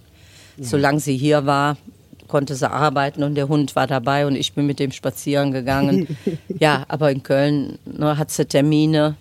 [0.57, 1.75] Solange sie hier war,
[2.27, 6.07] konnte sie arbeiten und der Hund war dabei und ich bin mit dem spazieren gegangen.
[6.59, 9.15] ja, aber in Köln ne, hat sie Termine.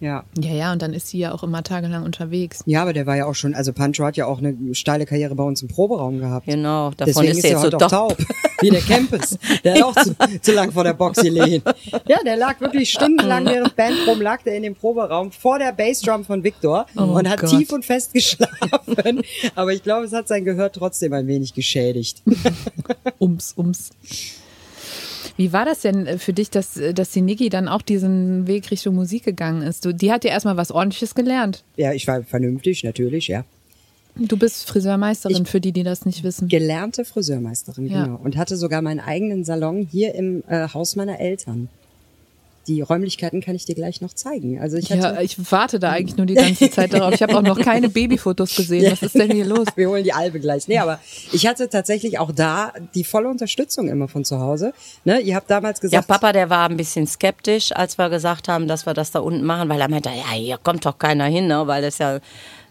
[0.00, 0.24] Ja.
[0.40, 2.62] Ja, ja, und dann ist sie ja auch immer tagelang unterwegs.
[2.64, 5.34] ja, aber der war ja auch schon, also Pancho hat ja auch eine steile Karriere
[5.34, 6.46] bei uns im Proberaum gehabt.
[6.46, 8.16] Genau, davon Deswegen ist ist er jetzt so heute auch taub.
[8.62, 9.38] Wie der Campus.
[9.62, 11.62] Der hat auch zu, zu lang vor der Box gelegen.
[12.06, 16.24] Ja, der lag wirklich stundenlang während Bandproben lag der in dem Proberaum vor der Bassdrum
[16.24, 17.50] von Victor und hat Gott.
[17.50, 19.22] tief und fest geschlafen.
[19.54, 22.22] Aber ich glaube, es hat sein Gehör trotzdem ein wenig geschädigt.
[23.20, 23.90] Ums, ums.
[25.40, 28.46] Wie war das denn äh, für dich, dass, äh, dass die Niki dann auch diesen
[28.46, 29.86] Weg Richtung Musik gegangen ist?
[29.86, 31.64] Du, die hat ja erstmal was Ordentliches gelernt.
[31.76, 33.46] Ja, ich war vernünftig, natürlich, ja.
[34.16, 36.48] Du bist Friseurmeisterin, für die, die das nicht wissen.
[36.48, 38.04] Gelernte Friseurmeisterin, Ja.
[38.04, 38.20] genau.
[38.22, 41.70] Und hatte sogar meinen eigenen Salon hier im äh, Haus meiner Eltern.
[42.68, 44.60] Die Räumlichkeiten kann ich dir gleich noch zeigen.
[44.60, 47.14] Also ich hatte, Ja, ich warte da eigentlich nur die ganze Zeit darauf.
[47.14, 48.92] Ich habe auch noch keine Babyfotos gesehen.
[48.92, 49.66] Was ist denn hier los?
[49.76, 50.68] Wir holen die Albe gleich.
[50.68, 51.00] Nee, aber
[51.32, 54.72] ich hatte tatsächlich auch da die volle Unterstützung immer von zu Hause.
[55.04, 58.46] Ne, ihr habt damals Ja, gesagt, Papa, der war ein bisschen skeptisch, als wir gesagt
[58.46, 61.24] haben, dass wir das da unten machen, weil er meinte, ja, hier kommt doch keiner
[61.24, 61.66] hin, ne?
[61.66, 62.20] weil das ja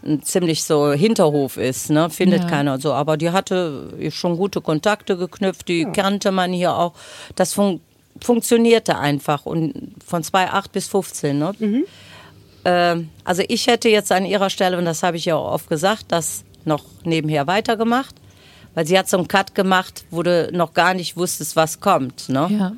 [0.05, 2.09] ein ziemlich so Hinterhof ist, ne?
[2.09, 2.47] findet Ja.
[2.49, 2.93] keiner so.
[2.93, 6.93] Aber die hatte schon gute Kontakte geknüpft, die kannte man hier auch.
[7.35, 7.81] Das fun
[8.21, 11.37] funktionierte einfach und von 2,8 bis 15.
[11.37, 11.53] Ne?
[12.65, 15.69] Ähm, also ich hätte jetzt an ihrer Stelle, und das habe ich ja auch oft
[15.69, 18.15] gesagt, das noch nebenher weitergemacht.
[18.75, 22.29] Weil sie hat so einen Cut gemacht, wo du noch gar nicht wusstest, was kommt.
[22.29, 22.47] Ne?
[22.51, 22.71] Ja.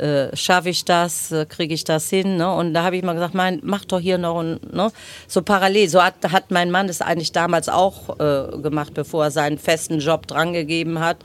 [0.00, 2.52] Äh, schaffe ich das, äh, kriege ich das hin, ne?
[2.52, 4.90] Und da habe ich mal gesagt, mein, mach doch hier noch ein, ne?
[5.28, 5.88] so parallel.
[5.88, 9.98] So hat, hat mein Mann das eigentlich damals auch äh, gemacht, bevor er seinen festen
[10.00, 11.18] Job drangegeben hat.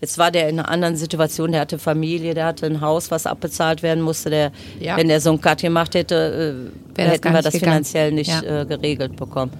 [0.00, 3.26] Jetzt war der in einer anderen Situation, der hatte Familie, der hatte ein Haus, was
[3.26, 4.30] abbezahlt werden musste.
[4.30, 4.96] Der, Ja.
[4.96, 7.72] Wenn der so einen Cut gemacht hätte, äh, hätten wir das gegangen.
[7.72, 8.62] finanziell nicht Ja.
[8.62, 9.52] äh, geregelt bekommen.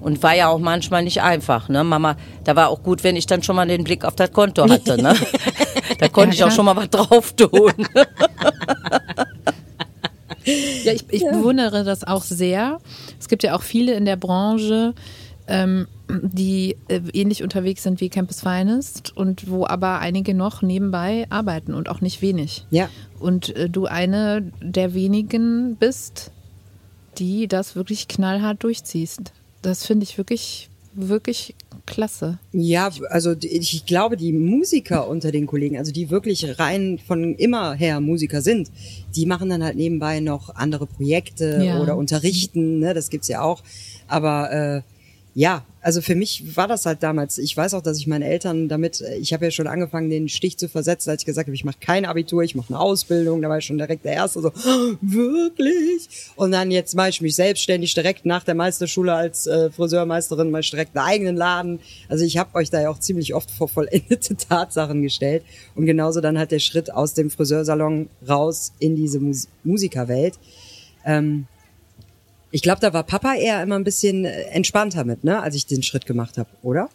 [0.00, 1.84] Und war ja auch manchmal nicht einfach, ne?
[1.84, 4.68] Mama, da war auch gut, wenn ich dann schon mal den Blick auf das Konto
[4.68, 5.14] hatte, ne?
[6.02, 7.72] da konnte ich auch schon mal was drauf tun.
[10.44, 12.80] Ja, ich, ich bewundere das auch sehr.
[13.20, 14.92] Es gibt ja auch viele in der Branche,
[15.46, 21.26] ähm, die äh, ähnlich unterwegs sind wie Campus Finest und wo aber einige noch nebenbei
[21.30, 22.66] arbeiten und auch nicht wenig.
[22.70, 22.88] Ja.
[23.20, 26.32] Und äh, du eine der wenigen bist,
[27.18, 29.32] die das wirklich knallhart durchziehst.
[29.62, 31.54] Das finde ich wirklich, wirklich
[31.86, 32.38] klasse.
[32.52, 37.74] Ja, also ich glaube, die Musiker unter den Kollegen, also die wirklich rein von immer
[37.74, 38.70] her Musiker sind,
[39.16, 41.80] die machen dann halt nebenbei noch andere Projekte Ja.
[41.80, 43.62] oder unterrichten, ne, das gibt's ja auch.
[44.08, 44.82] Aber äh,
[45.34, 48.68] ja, also für mich war das halt damals, ich weiß auch, dass ich meine Eltern
[48.68, 51.54] damit, äh, ich habe ja schon angefangen, den Stich zu versetzen, als ich gesagt habe,
[51.54, 54.42] ich mache kein Abitur, ich mache eine Ausbildung, da war ich schon direkt der Erste,
[54.42, 56.08] so, "Oh, wirklich?
[56.36, 60.60] Und dann jetzt mache ich mich selbstständig direkt nach der Meisterschule als äh, Friseurmeisterin, mache
[60.60, 61.80] ich direkt einen eigenen Laden.
[62.08, 65.42] Also ich habe euch da ja auch ziemlich oft vor vollendete Tatsachen gestellt.
[65.74, 70.34] Und genauso dann halt der Schritt aus dem Friseursalon raus in diese Mus Musikerwelt.
[71.04, 71.46] Ähm,
[72.52, 75.66] ich glaube, da war Papa eher immer ein bisschen äh, entspannter mit, ne, als ich
[75.66, 76.88] den Schritt gemacht habe, oder?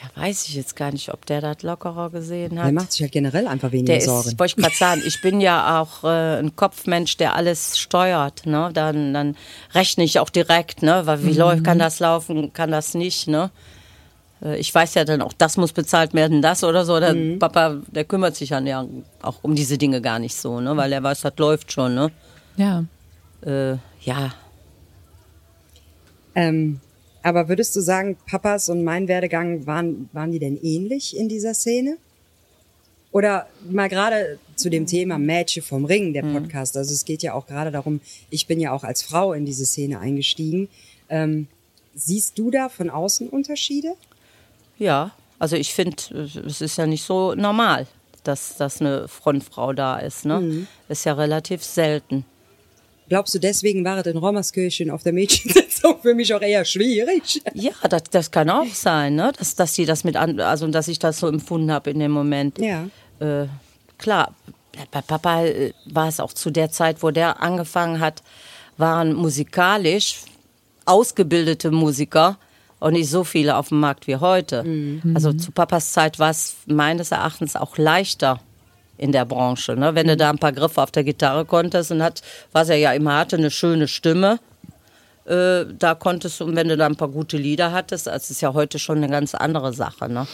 [0.00, 2.72] Ja, weiß ich jetzt gar nicht, ob der das lockerer gesehen Der hat.
[2.72, 4.36] macht sich halt generell einfach weniger Der ist, Sorgen.
[4.38, 8.44] wollte ich gerade sagen, ich bin ja auch äh, ein Kopfmensch, der alles steuert.
[8.46, 8.70] Ne?
[8.72, 9.36] Dann, dann
[9.74, 11.02] rechne ich auch direkt, ne?
[11.06, 13.50] Weil wie läuft, kann das laufen, kann das nicht, ne?
[14.42, 16.98] Äh, Ich weiß ja dann auch, das muss bezahlt werden, das oder so.
[16.98, 18.84] Der Papa, der kümmert sich dann ja
[19.22, 20.76] auch um diese Dinge gar nicht so, ne?
[20.76, 22.10] Weil er weiß, das läuft schon, ne?
[22.56, 22.84] Ja.
[23.46, 24.32] äh, ja,
[26.34, 26.80] Ähm,
[27.22, 31.54] aber würdest du sagen, Papas und mein Werdegang waren, waren die denn ähnlich in dieser
[31.54, 31.96] Szene?
[33.12, 36.76] Oder mal gerade zu dem Thema Mädchen vom Ring, der Podcast.
[36.76, 39.66] Also es geht ja auch gerade darum, ich bin ja auch als Frau in diese
[39.66, 40.68] Szene eingestiegen.
[41.10, 41.46] Ähm,
[41.94, 43.94] siehst du da von außen Unterschiede?
[44.78, 45.12] ja.
[45.38, 45.96] Also ich finde,
[46.46, 47.88] es ist ja nicht so normal,
[48.22, 50.24] dass, dass eine Frontfrau da ist.
[50.24, 50.68] Ne?
[50.88, 52.24] Ist ja relativ selten.
[53.08, 55.12] Glaubst du, deswegen war es in Rommerskirchen auf der
[55.82, 57.42] Mädchensitzung für mich auch eher schwierig?
[57.54, 59.32] Ja, das, das kann auch sein, ne?
[59.36, 62.12] dass, dass die das mit an, also dass ich das so empfunden habe in dem
[62.12, 62.58] Moment.
[62.58, 62.86] Ja.
[63.20, 63.46] Äh,
[63.98, 64.34] klar,
[64.90, 68.22] bei Papa äh, war es auch zu der Zeit, wo der angefangen hat,
[68.76, 70.20] waren musikalisch
[70.84, 72.38] ausgebildete Musiker
[72.80, 74.64] und nicht so viele auf dem Markt wie heute.
[75.14, 78.40] Also zu Papas Zeit war es meines Erachtens auch leichter
[78.98, 79.76] in der Branche.
[79.76, 79.94] Ne?
[79.94, 82.92] Wenn du da ein paar Griffe auf der Gitarre konntest und hat, was er ja
[82.92, 84.40] immer hatte, eine schöne Stimme,
[85.24, 88.40] äh, da konntest du, und wenn du da ein paar gute Lieder hattest, das ist
[88.40, 90.08] ja heute schon eine ganz andere Sache.
[90.08, 90.26] Ne?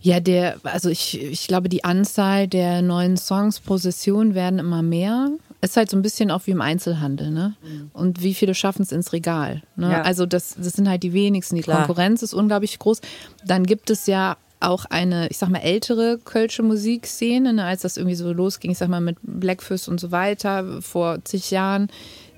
[0.00, 4.82] Ja, der, also ich, ich glaube, die Anzahl der neuen Songs pro Session werden immer
[4.82, 5.30] mehr.
[5.60, 7.54] Ist halt so ein bisschen auch wie im Einzelhandel, ne?
[7.92, 9.62] Und wie viele schaffen es ins Regal?
[9.76, 9.92] Ne?
[9.92, 10.02] Ja.
[10.02, 11.54] Also das, das sind halt die wenigsten.
[11.54, 11.86] Die Klar.
[11.86, 13.00] Konkurrenz ist unglaublich groß.
[13.46, 17.96] Dann gibt es ja auch eine, ich sag mal, ältere kölsche Musikszene, ne, als das
[17.96, 21.88] irgendwie so losging, ich sag mal, mit Blackfist und so weiter vor zig Jahren.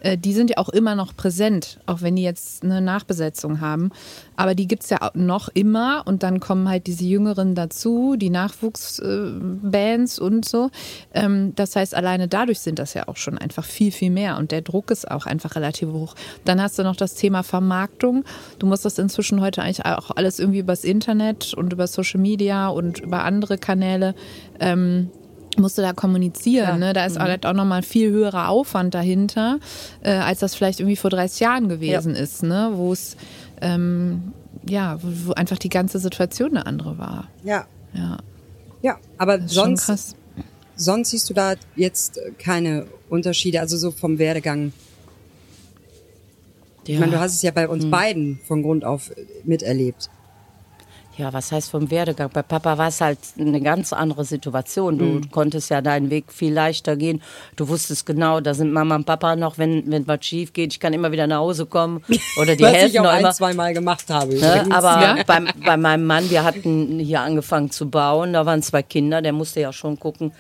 [0.04, 3.90] Äh, Die sind ja auch immer noch präsent, auch wenn die jetzt eine Nachbesetzung haben.
[4.36, 8.30] Aber die gibt's ja auch noch immer und dann kommen halt diese Jüngeren dazu, die
[8.30, 10.70] Nachwuchsbands und so.
[11.12, 14.50] Ähm, Das heißt, alleine dadurch sind das ja auch schon einfach viel, viel mehr und
[14.50, 16.14] der Druck ist auch einfach relativ hoch.
[16.44, 18.24] Dann hast du noch das Thema Vermarktung.
[18.58, 22.68] Du musst das inzwischen heute eigentlich auch alles irgendwie übers Internet und über Social Media
[22.68, 24.14] und über andere Kanäle
[24.60, 25.10] ähm,
[25.58, 26.80] musst du da kommunizieren.
[26.80, 26.92] Ne?
[26.92, 29.58] Da ist halt auch nochmal viel höherer Aufwand dahinter,
[30.02, 32.72] äh, als das vielleicht irgendwie vor 30 Jahren gewesen ist, ne?
[32.74, 33.16] wo es
[33.60, 34.32] ähm,
[34.68, 37.28] ja, wo, wo einfach die ganze Situation eine andere war.
[37.42, 37.66] Ja.
[37.92, 38.18] Ja,
[38.82, 40.16] Ja, aber sonst,
[40.76, 44.72] sonst siehst du da jetzt keine Unterschiede, also so vom Werdegang.
[46.86, 49.10] Ich meine, du hast es ja bei uns beiden von Grund auf
[49.44, 50.10] miterlebt.
[51.16, 52.28] Ja, was heißt vom Werdegang?
[52.32, 54.98] Bei Papa war es halt eine ganz andere Situation.
[54.98, 57.22] Du konntest ja deinen Weg viel leichter gehen.
[57.54, 60.72] Du wusstest genau, da sind Mama und Papa noch, wenn, wenn was schief geht.
[60.72, 62.02] Ich kann immer wieder nach Hause kommen.
[62.40, 63.30] Oder die Was helfen ich auch noch ein, immer.
[63.32, 64.34] zwei Mal gemacht habe.
[64.34, 64.66] Ne?
[64.70, 65.16] Aber Ja.
[65.24, 69.32] bei, bei meinem Mann, wir hatten hier angefangen zu bauen, da waren zwei Kinder, der
[69.32, 70.32] musste ja schon gucken,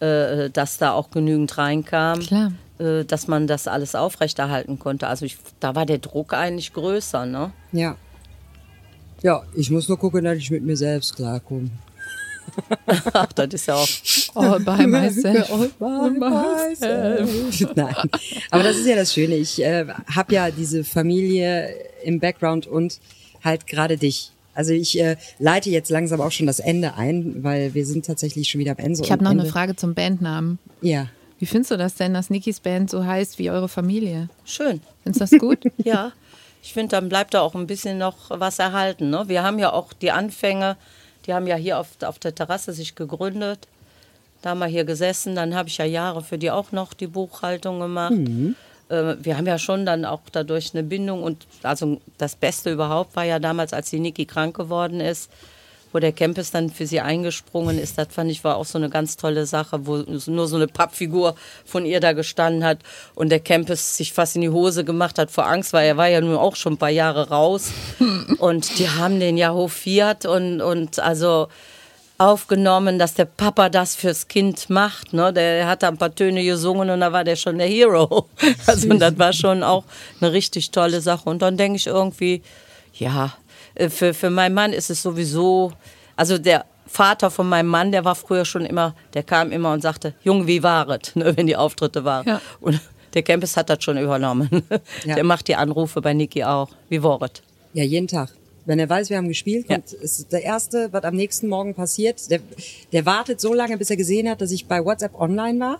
[0.00, 2.52] äh, dass da auch genügend reinkam, Klar.
[2.78, 5.06] äh, dass man das alles aufrechterhalten konnte.
[5.06, 7.26] Also ich, da war der Druck eigentlich größer.
[7.26, 7.52] Ne?
[7.72, 7.96] Ja.
[9.24, 11.70] Ja, ich muss nur gucken, dass ich mit mir selbst klarkomme.
[12.86, 13.88] Ach, das ist ja auch
[14.34, 15.48] All by myself.
[17.74, 17.94] Nein.
[18.50, 19.36] Aber das ist ja das Schöne.
[19.36, 23.00] Ich äh, habe ja diese Familie im Background und
[23.42, 24.30] halt gerade dich.
[24.52, 28.50] Also ich äh, leite jetzt langsam auch schon das Ende ein, weil wir sind tatsächlich
[28.50, 29.00] schon wieder am Ende.
[29.02, 29.50] Ich habe noch eine Ende.
[29.50, 30.58] Frage zum Bandnamen.
[30.82, 31.08] Ja.
[31.38, 34.28] Wie findest du das denn, dass Nikis Band so heißt wie eure Familie?
[34.44, 34.82] schön.
[35.02, 35.60] Findest du das gut?
[35.78, 36.12] Ja,
[36.64, 39.10] ich finde, dann bleibt da auch ein bisschen noch was erhalten.
[39.10, 39.24] Ne?
[39.26, 40.78] Wir haben ja auch die Anfänge,
[41.26, 43.68] die haben ja hier auf, auf der Terrasse sich gegründet.
[44.40, 47.06] Da haben wir hier gesessen, dann habe ich ja Jahre für die auch noch die
[47.06, 48.14] Buchhaltung gemacht.
[48.88, 53.14] Äh, wir haben ja schon dann auch dadurch eine Bindung und also das Beste überhaupt
[53.14, 55.30] war ja damals, als die Niki krank geworden ist,
[55.94, 58.90] wo der Campus dann für sie eingesprungen ist, das fand ich war auch so eine
[58.90, 62.78] ganz tolle Sache, wo nur so eine Pappfigur von ihr da gestanden hat
[63.14, 66.08] und der Campus sich fast in die Hose gemacht hat vor Angst, weil er war
[66.08, 67.70] ja nun auch schon ein paar Jahre raus
[68.38, 71.46] und die haben den ja hofiert und, und also
[72.18, 75.12] aufgenommen, dass der Papa das fürs Kind macht.
[75.12, 75.32] Ne?
[75.32, 78.28] Der hat da ein paar Töne gesungen und da war der schon der Hero.
[78.66, 79.84] Also und das war schon auch
[80.20, 81.28] eine richtig tolle Sache.
[81.28, 82.42] Und dann denke ich irgendwie,
[82.94, 83.32] ja,
[83.88, 85.72] für, für meinen Mann ist es sowieso,
[86.16, 89.80] also der Vater von meinem Mann, der war früher schon immer, der kam immer und
[89.80, 92.26] sagte, Junge, wie war es, ne, wenn die Auftritte waren.
[92.26, 92.40] Ja.
[92.60, 92.80] Und
[93.14, 94.48] der Campus hat das schon übernommen.
[95.04, 95.14] Ja.
[95.16, 96.70] Der macht die Anrufe bei Niki auch.
[96.88, 97.30] Wie war es?
[97.72, 98.30] Ja, jeden Tag.
[98.66, 99.76] Wenn er weiß, wir haben gespielt, Ja.
[99.76, 102.40] und es ist der Erste, was am nächsten Morgen passiert, der,
[102.92, 105.78] der wartet so lange, bis er gesehen hat, dass ich bei WhatsApp online war.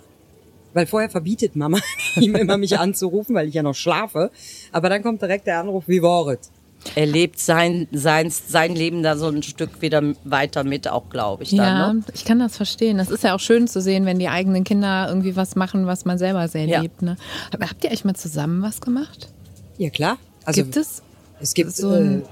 [0.73, 1.79] Weil vorher verbietet Mama
[2.17, 4.29] ihm immer, mich anzurufen, weil ich ja noch schlafe.
[4.71, 6.51] Aber dann kommt direkt der Anruf, wie war es?
[6.93, 11.43] Er lebt sein, sein, sein Leben da so ein Stück wieder weiter mit, auch glaube
[11.43, 11.49] ich.
[11.49, 12.03] Dann, Ja, ne?
[12.13, 12.97] ich kann das verstehen.
[12.99, 16.05] Das ist ja auch schön zu sehen, wenn die eigenen Kinder irgendwie was machen, was
[16.05, 16.81] man selber sehr Ja.
[16.81, 17.01] liebt.
[17.01, 17.17] Ne?
[17.51, 19.29] Aber habt ihr euch mal zusammen was gemacht?
[19.77, 20.17] Ja, klar.
[20.45, 21.01] Also, Gibt es?
[21.41, 22.25] Es gibt so ein- äh,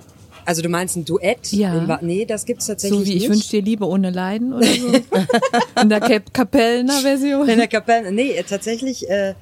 [0.45, 1.51] also du meinst ein Duett?
[1.51, 1.97] Ja.
[2.01, 3.29] Nee, das gibt's tatsächlich So wie ich nicht.
[3.31, 4.87] wünsche dir Liebe ohne Leiden oder so?
[5.81, 7.47] In der Cap Kapellner Version?
[7.49, 8.11] In der Kapelle.
[8.11, 9.33] Nee, tatsächlich äh,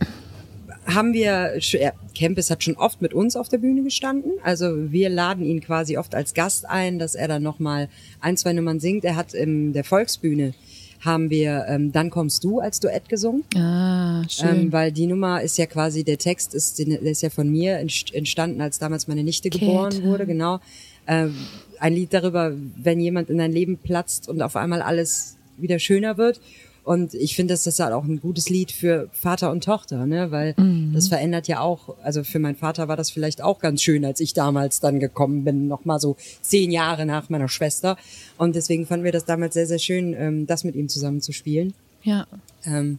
[0.93, 1.53] haben wir,
[2.17, 4.31] Campus hat schon oft mit uns auf der Bühne gestanden.
[4.43, 7.89] Also wir laden ihn quasi oft als Gast ein, dass er dann nochmal
[8.19, 9.03] ein, zwei Nummern singt.
[9.05, 10.53] Er hat in der Volksbühne
[11.01, 13.43] haben wir ähm, Dann kommst du als Duett gesungen.
[13.55, 14.49] Ah, schön.
[14.65, 17.79] Ähm, weil die Nummer ist ja quasi, der Text ist, der ist ja von mir
[17.79, 20.03] entst- entstanden, als damals meine Nichte geboren Käthe.
[20.03, 20.59] wurde, genau.
[21.07, 21.35] Ähm,
[21.79, 26.17] ein Lied darüber, wenn jemand in dein Leben platzt und auf einmal alles wieder schöner
[26.19, 26.39] wird.
[26.83, 30.31] Und ich finde, dass das halt auch ein gutes Lied für Vater und Tochter, ne?
[30.31, 30.93] Weil Mhm.
[30.93, 34.19] das verändert ja auch, also für meinen Vater war das vielleicht auch ganz schön, als
[34.19, 37.97] ich damals dann gekommen bin, noch mal so zehn Jahre nach meiner Schwester.
[38.37, 41.31] Und deswegen fanden wir das damals sehr, sehr schön, ähm, das mit ihm zusammen zu
[41.33, 41.73] spielen.
[42.03, 42.25] ja.
[42.65, 42.97] Ähm,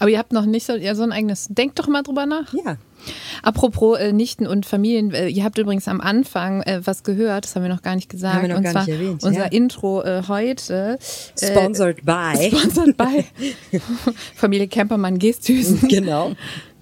[0.00, 1.46] Aber ihr habt noch nicht so, ja, so ein eigenes.
[1.50, 2.52] Denkt doch mal drüber nach.
[2.52, 2.76] ja,
[3.42, 7.56] Apropos äh, Nichten und Familien, äh, ihr habt übrigens am Anfang äh, was gehört, das
[7.56, 8.34] haben wir noch gar nicht gesagt.
[8.34, 9.52] Haben wir noch und gar zwar nicht erwähnt, unser ja.
[9.52, 10.98] Intro äh, heute.
[11.40, 12.50] Äh, sponsored by.
[12.50, 13.24] Sponsored by
[14.34, 15.88] Familie Kempermann Geesthüsen.
[15.88, 16.32] Genau.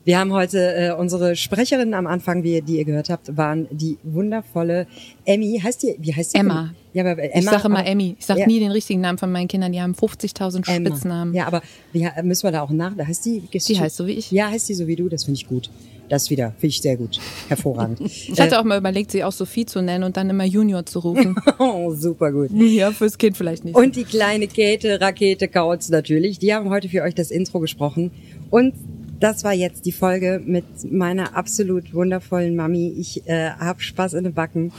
[0.04, 3.98] Wir haben heute äh, unsere Sprecherinnen am Anfang, wie, die ihr gehört habt, waren die
[4.02, 4.88] wundervolle
[5.24, 5.60] Emmy.
[5.62, 5.94] Heißt die?
[5.98, 6.38] Wie heißt die?
[6.38, 6.74] Emma.
[6.92, 7.34] Ja, aber Emma.
[7.34, 8.16] ich sage immer Emmy.
[8.18, 9.70] Ich sage Ja, nie den richtigen Namen von meinen Kindern.
[9.70, 10.90] Die haben 50.000 Emma.
[10.90, 11.34] Spitznamen.
[11.34, 11.62] Ja, aber
[11.92, 12.96] wie, müssen wir da auch nach?
[12.96, 13.40] Da heißt die.
[13.40, 14.32] Die heißt so wie ich.
[14.32, 15.08] Ja, heißt die so wie du.
[15.08, 15.70] Das finde ich gut.
[16.08, 18.00] Das wieder finde ich sehr gut, hervorragend.
[18.32, 21.00] Ich hatte auch mal überlegt, sie auch Sophie zu nennen und dann immer Junior zu
[21.00, 21.36] rufen.
[21.58, 22.50] oh, super gut.
[22.54, 23.74] ja, fürs Kind vielleicht nicht.
[23.74, 28.10] Und die kleine Käthe, Rakete Kautz natürlich, die haben heute für euch das Intro gesprochen.
[28.50, 28.74] Und
[29.20, 32.94] das war jetzt die Folge mit meiner absolut wundervollen Mami.
[32.98, 34.72] Ich äh, habe Spaß in den Backen.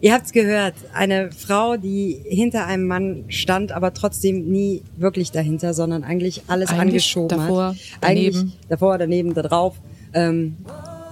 [0.00, 5.74] Ihr habt's gehört, eine Frau, die hinter einem Mann stand, aber trotzdem nie wirklich dahinter,
[5.74, 7.76] sondern eigentlich alles Eigentlich angeschoben davor, hat.
[8.00, 8.36] daneben.
[8.38, 9.76] Eigentlich davor, daneben, da drauf.
[10.12, 10.56] Ähm,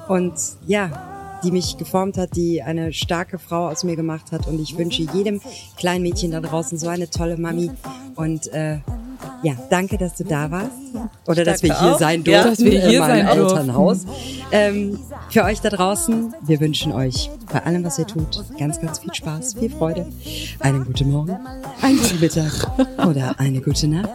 [0.09, 0.35] und
[0.67, 4.47] ja, die mich geformt hat, die eine starke Frau aus mir gemacht hat.
[4.47, 5.41] Und ich wünsche jedem
[5.77, 7.71] kleinen Mädchen da draußen so eine tolle Mami.
[8.17, 8.79] Und äh,
[9.45, 10.71] ja, danke, dass du da warst.
[11.27, 11.99] Oder dass wir auch.
[11.99, 13.59] sein Ja, durften dass wir hier in meinem sein durften.
[13.59, 14.07] Elternhaus.
[14.53, 19.01] Ähm, für euch da draußen, wir wünschen euch bei allem, was ihr tut, ganz, ganz
[19.01, 20.07] viel Spaß, viel Freude,
[20.61, 21.37] einen guten Morgen,
[21.83, 22.53] einen guten Mittag
[23.07, 24.11] oder eine gute Nacht.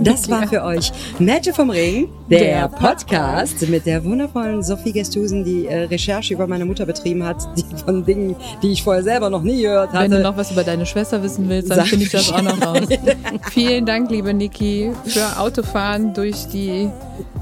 [0.00, 5.66] Das war für euch Mädchen vom Ring, der, Podcast mit der wundervollen Sophie Gestusen, die
[5.66, 9.42] äh, Recherche über meine Mutter betrieben hat, die von Dingen, die ich vorher selber noch
[9.42, 10.04] nie gehört hatte.
[10.04, 12.60] Wenn du noch was über deine Schwester wissen willst, dann finde ich das auch noch
[12.60, 12.88] raus.
[13.52, 14.71] Vielen Dank, liebe Niki,
[15.04, 16.90] für Autofahren durch die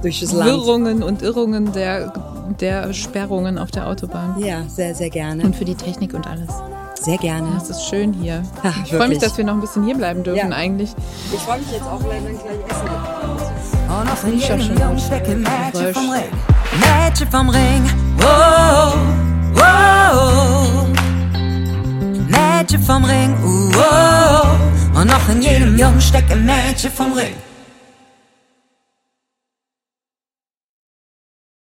[0.02, 0.22] durch.
[0.32, 2.12] Wirrungen und Irrungen der,
[2.60, 4.38] der Sperrungen auf der Autobahn.
[4.42, 5.42] Ja, sehr, sehr gerne.
[5.44, 6.50] Und für die Technik und alles.
[7.00, 7.48] sehr gerne.
[7.56, 8.42] Es ist schön hier.
[8.62, 10.56] Ach, ich freue mich, dass wir noch ein bisschen hier bleiben dürfen Ja.
[10.56, 10.90] eigentlich.
[11.32, 12.88] Ich freue mich jetzt auch gleich, dann gleich essen.
[14.32, 16.30] Riecht ja jedem schon ein Mädchen vom Ring.
[16.80, 17.90] Mädchen vom Ring.
[18.20, 18.92] Oh,
[19.56, 21.09] oh, oh.
[22.40, 23.36] Mädchen vom Ring.
[23.44, 24.98] Oh, oh.
[24.98, 27.34] Und noch in jedem Jungen steckt ein Mädchen vom Ring.